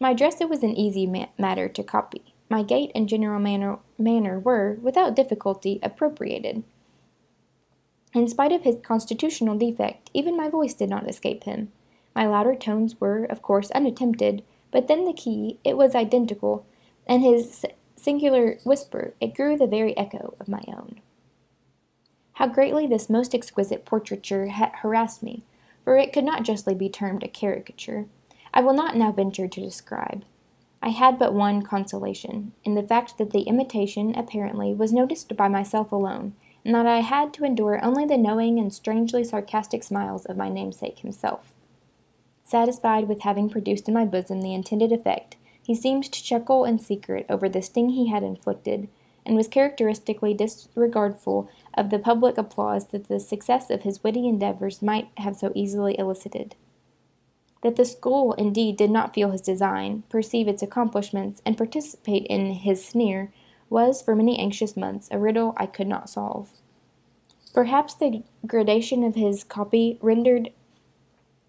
My 0.00 0.14
dress 0.14 0.40
it 0.40 0.48
was 0.48 0.62
an 0.62 0.76
easy 0.76 1.06
ma- 1.06 1.26
matter 1.36 1.68
to 1.68 1.82
copy. 1.82 2.22
My 2.48 2.62
gait 2.62 2.90
and 2.94 3.08
general 3.08 3.38
manner, 3.38 3.78
manner 3.98 4.38
were, 4.38 4.78
without 4.80 5.14
difficulty, 5.14 5.78
appropriated. 5.82 6.62
In 8.14 8.26
spite 8.26 8.52
of 8.52 8.62
his 8.62 8.80
constitutional 8.82 9.58
defect, 9.58 10.10
even 10.14 10.36
my 10.36 10.48
voice 10.48 10.74
did 10.74 10.88
not 10.88 11.08
escape 11.08 11.44
him. 11.44 11.70
My 12.14 12.26
louder 12.26 12.54
tones 12.54 13.00
were, 13.00 13.24
of 13.24 13.42
course, 13.42 13.70
unattempted, 13.72 14.42
but 14.70 14.88
then 14.88 15.04
the 15.04 15.12
key, 15.12 15.58
it 15.64 15.76
was 15.76 15.94
identical, 15.94 16.64
and 17.06 17.22
his 17.22 17.64
singular 18.02 18.58
whisper, 18.64 19.14
it 19.20 19.34
grew 19.34 19.56
the 19.56 19.66
very 19.66 19.96
echo 19.96 20.34
of 20.40 20.48
my 20.48 20.62
own. 20.68 21.00
How 22.34 22.46
greatly 22.46 22.86
this 22.86 23.10
most 23.10 23.34
exquisite 23.34 23.84
portraiture 23.84 24.48
ha- 24.48 24.72
harassed 24.76 25.22
me, 25.22 25.42
for 25.84 25.96
it 25.96 26.12
could 26.12 26.24
not 26.24 26.42
justly 26.42 26.74
be 26.74 26.88
termed 26.88 27.22
a 27.22 27.28
caricature, 27.28 28.06
I 28.52 28.62
will 28.62 28.72
not 28.72 28.96
now 28.96 29.12
venture 29.12 29.46
to 29.46 29.60
describe. 29.60 30.24
I 30.82 30.88
had 30.88 31.18
but 31.18 31.34
one 31.34 31.62
consolation, 31.62 32.52
in 32.64 32.74
the 32.74 32.82
fact 32.82 33.18
that 33.18 33.30
the 33.30 33.42
imitation, 33.42 34.14
apparently, 34.16 34.72
was 34.72 34.92
noticed 34.92 35.36
by 35.36 35.48
myself 35.48 35.92
alone, 35.92 36.34
and 36.64 36.74
that 36.74 36.86
I 36.86 37.00
had 37.00 37.34
to 37.34 37.44
endure 37.44 37.84
only 37.84 38.06
the 38.06 38.16
knowing 38.16 38.58
and 38.58 38.72
strangely 38.72 39.22
sarcastic 39.22 39.82
smiles 39.82 40.24
of 40.24 40.36
my 40.36 40.48
namesake 40.48 41.00
himself. 41.00 41.54
Satisfied 42.44 43.08
with 43.08 43.20
having 43.20 43.50
produced 43.50 43.88
in 43.88 43.94
my 43.94 44.04
bosom 44.04 44.40
the 44.40 44.54
intended 44.54 44.90
effect, 44.90 45.36
he 45.70 45.76
seemed 45.76 46.02
to 46.02 46.20
chuckle 46.24 46.64
in 46.64 46.80
secret 46.80 47.24
over 47.28 47.48
the 47.48 47.62
sting 47.62 47.90
he 47.90 48.08
had 48.08 48.24
inflicted, 48.24 48.88
and 49.24 49.36
was 49.36 49.46
characteristically 49.46 50.34
disregardful 50.34 51.48
of 51.74 51.90
the 51.90 51.98
public 52.00 52.36
applause 52.36 52.88
that 52.88 53.06
the 53.06 53.20
success 53.20 53.70
of 53.70 53.82
his 53.82 54.02
witty 54.02 54.26
endeavors 54.26 54.82
might 54.82 55.10
have 55.18 55.36
so 55.36 55.52
easily 55.54 55.96
elicited. 55.96 56.56
That 57.62 57.76
the 57.76 57.84
school 57.84 58.32
indeed 58.32 58.76
did 58.78 58.90
not 58.90 59.14
feel 59.14 59.30
his 59.30 59.42
design, 59.42 60.02
perceive 60.08 60.48
its 60.48 60.60
accomplishments, 60.60 61.40
and 61.46 61.56
participate 61.56 62.26
in 62.26 62.46
his 62.50 62.84
sneer, 62.84 63.32
was, 63.68 64.02
for 64.02 64.16
many 64.16 64.40
anxious 64.40 64.76
months, 64.76 65.06
a 65.12 65.20
riddle 65.20 65.54
I 65.56 65.66
could 65.66 65.86
not 65.86 66.10
solve. 66.10 66.50
Perhaps 67.54 67.94
the 67.94 68.24
gradation 68.44 69.04
of 69.04 69.14
his 69.14 69.44
copy 69.44 69.98
rendered 70.02 70.50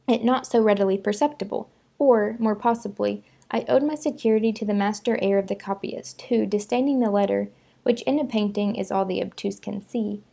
it 0.07 0.23
not 0.23 0.45
so 0.45 0.61
readily 0.61 0.99
perceptible, 0.99 1.71
or, 1.97 2.35
more 2.37 2.55
possibly, 2.55 3.23
I 3.53 3.65
owed 3.67 3.83
my 3.83 3.95
security 3.95 4.53
to 4.53 4.65
the 4.65 4.73
master 4.73 5.19
air 5.21 5.37
of 5.37 5.47
the 5.47 5.55
copyist, 5.55 6.21
who, 6.23 6.45
disdaining 6.45 7.01
the 7.01 7.11
letter, 7.11 7.49
which 7.83 8.01
in 8.03 8.17
a 8.17 8.25
painting 8.25 8.75
is 8.75 8.91
all 8.91 9.03
the 9.03 9.21
obtuse 9.21 9.59
can 9.59 9.81
see, 9.81 10.23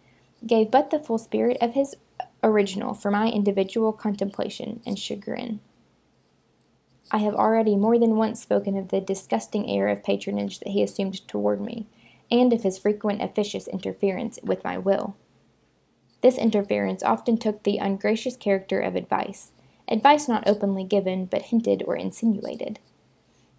gave 0.46 0.70
but 0.70 0.90
the 0.90 1.00
full 1.00 1.18
spirit 1.18 1.58
of 1.60 1.74
his 1.74 1.96
original 2.44 2.94
for 2.94 3.10
my 3.10 3.28
individual 3.28 3.92
contemplation 3.92 4.80
and 4.86 4.98
chagrin. 4.98 5.58
I 7.10 7.18
have 7.18 7.34
already 7.34 7.74
more 7.74 7.98
than 7.98 8.16
once 8.16 8.40
spoken 8.40 8.76
of 8.76 8.88
the 8.88 9.00
disgusting 9.00 9.68
air 9.68 9.88
of 9.88 10.04
patronage 10.04 10.60
that 10.60 10.68
he 10.68 10.82
assumed 10.82 11.26
toward 11.26 11.60
me, 11.60 11.86
and 12.30 12.52
of 12.52 12.62
his 12.62 12.78
frequent 12.78 13.22
officious 13.22 13.66
interference 13.66 14.38
with 14.44 14.62
my 14.62 14.78
will. 14.78 15.16
This 16.20 16.38
interference 16.38 17.02
often 17.02 17.36
took 17.36 17.62
the 17.62 17.78
ungracious 17.78 18.36
character 18.36 18.80
of 18.80 18.94
advice, 18.94 19.52
advice 19.88 20.28
not 20.28 20.46
openly 20.46 20.84
given, 20.84 21.24
but 21.24 21.42
hinted 21.42 21.82
or 21.86 21.96
insinuated. 21.96 22.78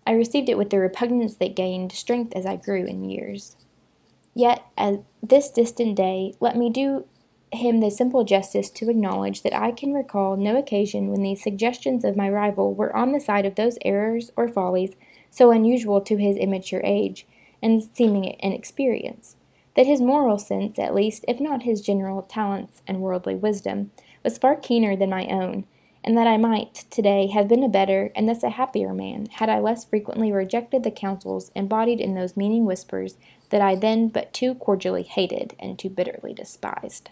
I 0.10 0.14
received 0.14 0.50
it 0.50 0.58
with 0.58 0.72
the 0.72 0.80
repugnance 0.80 1.36
that 1.36 1.56
gained 1.56 1.92
strength 1.92 2.36
as 2.36 2.44
I 2.44 2.56
grew 2.56 2.84
in 2.84 3.08
years. 3.08 3.56
Yet, 4.34 4.66
at 4.76 5.04
this 5.22 5.52
distant 5.52 5.96
day, 5.96 6.34
let 6.40 6.58
me 6.58 6.72
do 6.72 7.06
him 7.52 7.80
the 7.80 7.92
simple 7.92 8.24
justice 8.24 8.72
to 8.72 8.90
acknowledge 8.90 9.44
that 9.44 9.56
I 9.56 9.70
can 9.70 9.94
recall 9.94 10.36
no 10.36 10.58
occasion 10.58 11.12
when 11.12 11.22
the 11.22 11.36
suggestions 11.36 12.04
of 12.04 12.18
my 12.18 12.28
rival 12.28 12.74
were 12.74 12.96
on 12.96 13.12
the 13.12 13.20
side 13.20 13.46
of 13.46 13.54
those 13.54 13.78
errors 13.86 14.32
or 14.36 14.48
follies 14.48 14.96
so 15.30 15.52
unusual 15.52 16.02
to 16.02 16.18
his 16.18 16.38
immature 16.38 16.82
age 16.84 17.28
and 17.62 17.84
seeming 17.84 18.24
inexperience, 18.40 19.36
that 19.76 19.86
his 19.86 20.02
moral 20.02 20.40
sense, 20.40 20.80
at 20.80 20.96
least, 20.96 21.24
if 21.28 21.40
not 21.40 21.62
his 21.62 21.82
general 21.82 22.24
talents 22.24 22.82
and 22.88 23.02
worldly 23.02 23.36
wisdom, 23.36 23.92
was 24.24 24.40
far 24.40 24.56
keener 24.56 24.96
than 24.96 25.12
my 25.12 25.28
own, 25.28 25.66
and 26.10 26.18
that 26.18 26.26
I 26.26 26.38
might, 26.38 26.86
today, 26.90 27.28
have 27.28 27.48
been 27.48 27.62
a 27.62 27.70
better 27.70 28.12
and 28.16 28.28
thus 28.28 28.42
a 28.42 28.50
happier 28.50 28.96
man 28.96 29.28
had 29.34 29.48
I 29.48 29.60
less 29.60 29.86
frequently 29.86 30.32
rejected 30.32 30.82
the 30.82 30.90
counsels 30.90 31.52
embodied 31.54 32.02
in 32.02 32.16
those 32.16 32.36
meaning 32.36 32.66
whispers 32.66 33.16
that 33.52 33.62
I 33.62 33.76
then 33.76 34.08
but 34.08 34.34
too 34.34 34.56
cordially 34.56 35.04
hated 35.04 35.56
and 35.60 35.78
too 35.78 35.92
bitterly 35.92 36.34
despised. 36.34 37.12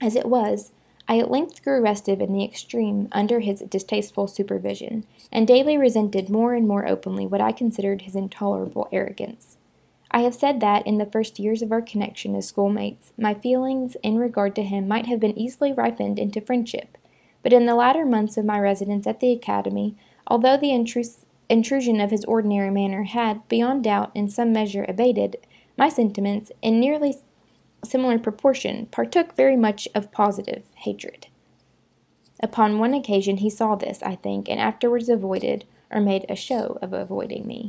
As 0.00 0.16
it 0.16 0.24
was, 0.24 0.72
I 1.06 1.18
at 1.18 1.30
length 1.30 1.62
grew 1.62 1.82
restive 1.82 2.22
in 2.22 2.32
the 2.32 2.46
extreme 2.46 3.08
under 3.12 3.40
his 3.40 3.60
distasteful 3.60 4.26
supervision, 4.26 5.04
and 5.30 5.46
daily 5.46 5.76
resented 5.76 6.30
more 6.30 6.54
and 6.54 6.66
more 6.66 6.88
openly 6.88 7.26
what 7.26 7.42
I 7.42 7.52
considered 7.52 8.02
his 8.02 8.16
intolerable 8.16 8.88
arrogance. 8.90 9.58
I 10.10 10.20
have 10.20 10.34
said 10.34 10.60
that, 10.60 10.86
in 10.86 10.96
the 10.96 11.04
first 11.04 11.38
years 11.38 11.60
of 11.60 11.72
our 11.72 11.82
connection 11.82 12.34
as 12.34 12.48
schoolmates, 12.48 13.12
my 13.18 13.34
feelings 13.34 13.98
in 14.02 14.16
regard 14.16 14.56
to 14.56 14.62
him 14.62 14.88
might 14.88 15.04
have 15.08 15.20
been 15.20 15.38
easily 15.38 15.74
ripened 15.74 16.18
into 16.18 16.40
friendship, 16.40 16.96
but 17.42 17.52
in 17.52 17.66
the 17.66 17.74
latter 17.74 18.04
months 18.04 18.36
of 18.36 18.44
my 18.44 18.58
residence 18.58 19.06
at 19.06 19.20
the 19.20 19.32
academy, 19.32 19.96
although 20.26 20.56
the 20.56 20.68
intrus- 20.68 21.24
intrusion 21.48 22.00
of 22.00 22.10
his 22.10 22.24
ordinary 22.24 22.70
manner 22.70 23.04
had, 23.04 23.46
beyond 23.48 23.84
doubt, 23.84 24.10
in 24.14 24.28
some 24.28 24.52
measure 24.52 24.84
abated, 24.88 25.36
my 25.76 25.88
sentiments, 25.88 26.52
in 26.60 26.80
nearly 26.80 27.14
similar 27.84 28.18
proportion, 28.18 28.86
partook 28.86 29.34
very 29.36 29.56
much 29.56 29.88
of 29.94 30.12
positive 30.12 30.64
hatred. 30.74 31.26
Upon 32.42 32.78
one 32.78 32.94
occasion 32.94 33.38
he 33.38 33.50
saw 33.50 33.76
this, 33.76 34.02
I 34.02 34.16
think, 34.16 34.48
and 34.48 34.60
afterwards 34.60 35.08
avoided, 35.08 35.64
or 35.90 36.00
made 36.00 36.24
a 36.28 36.36
show 36.36 36.78
of 36.82 36.92
avoiding 36.92 37.46
me. 37.46 37.60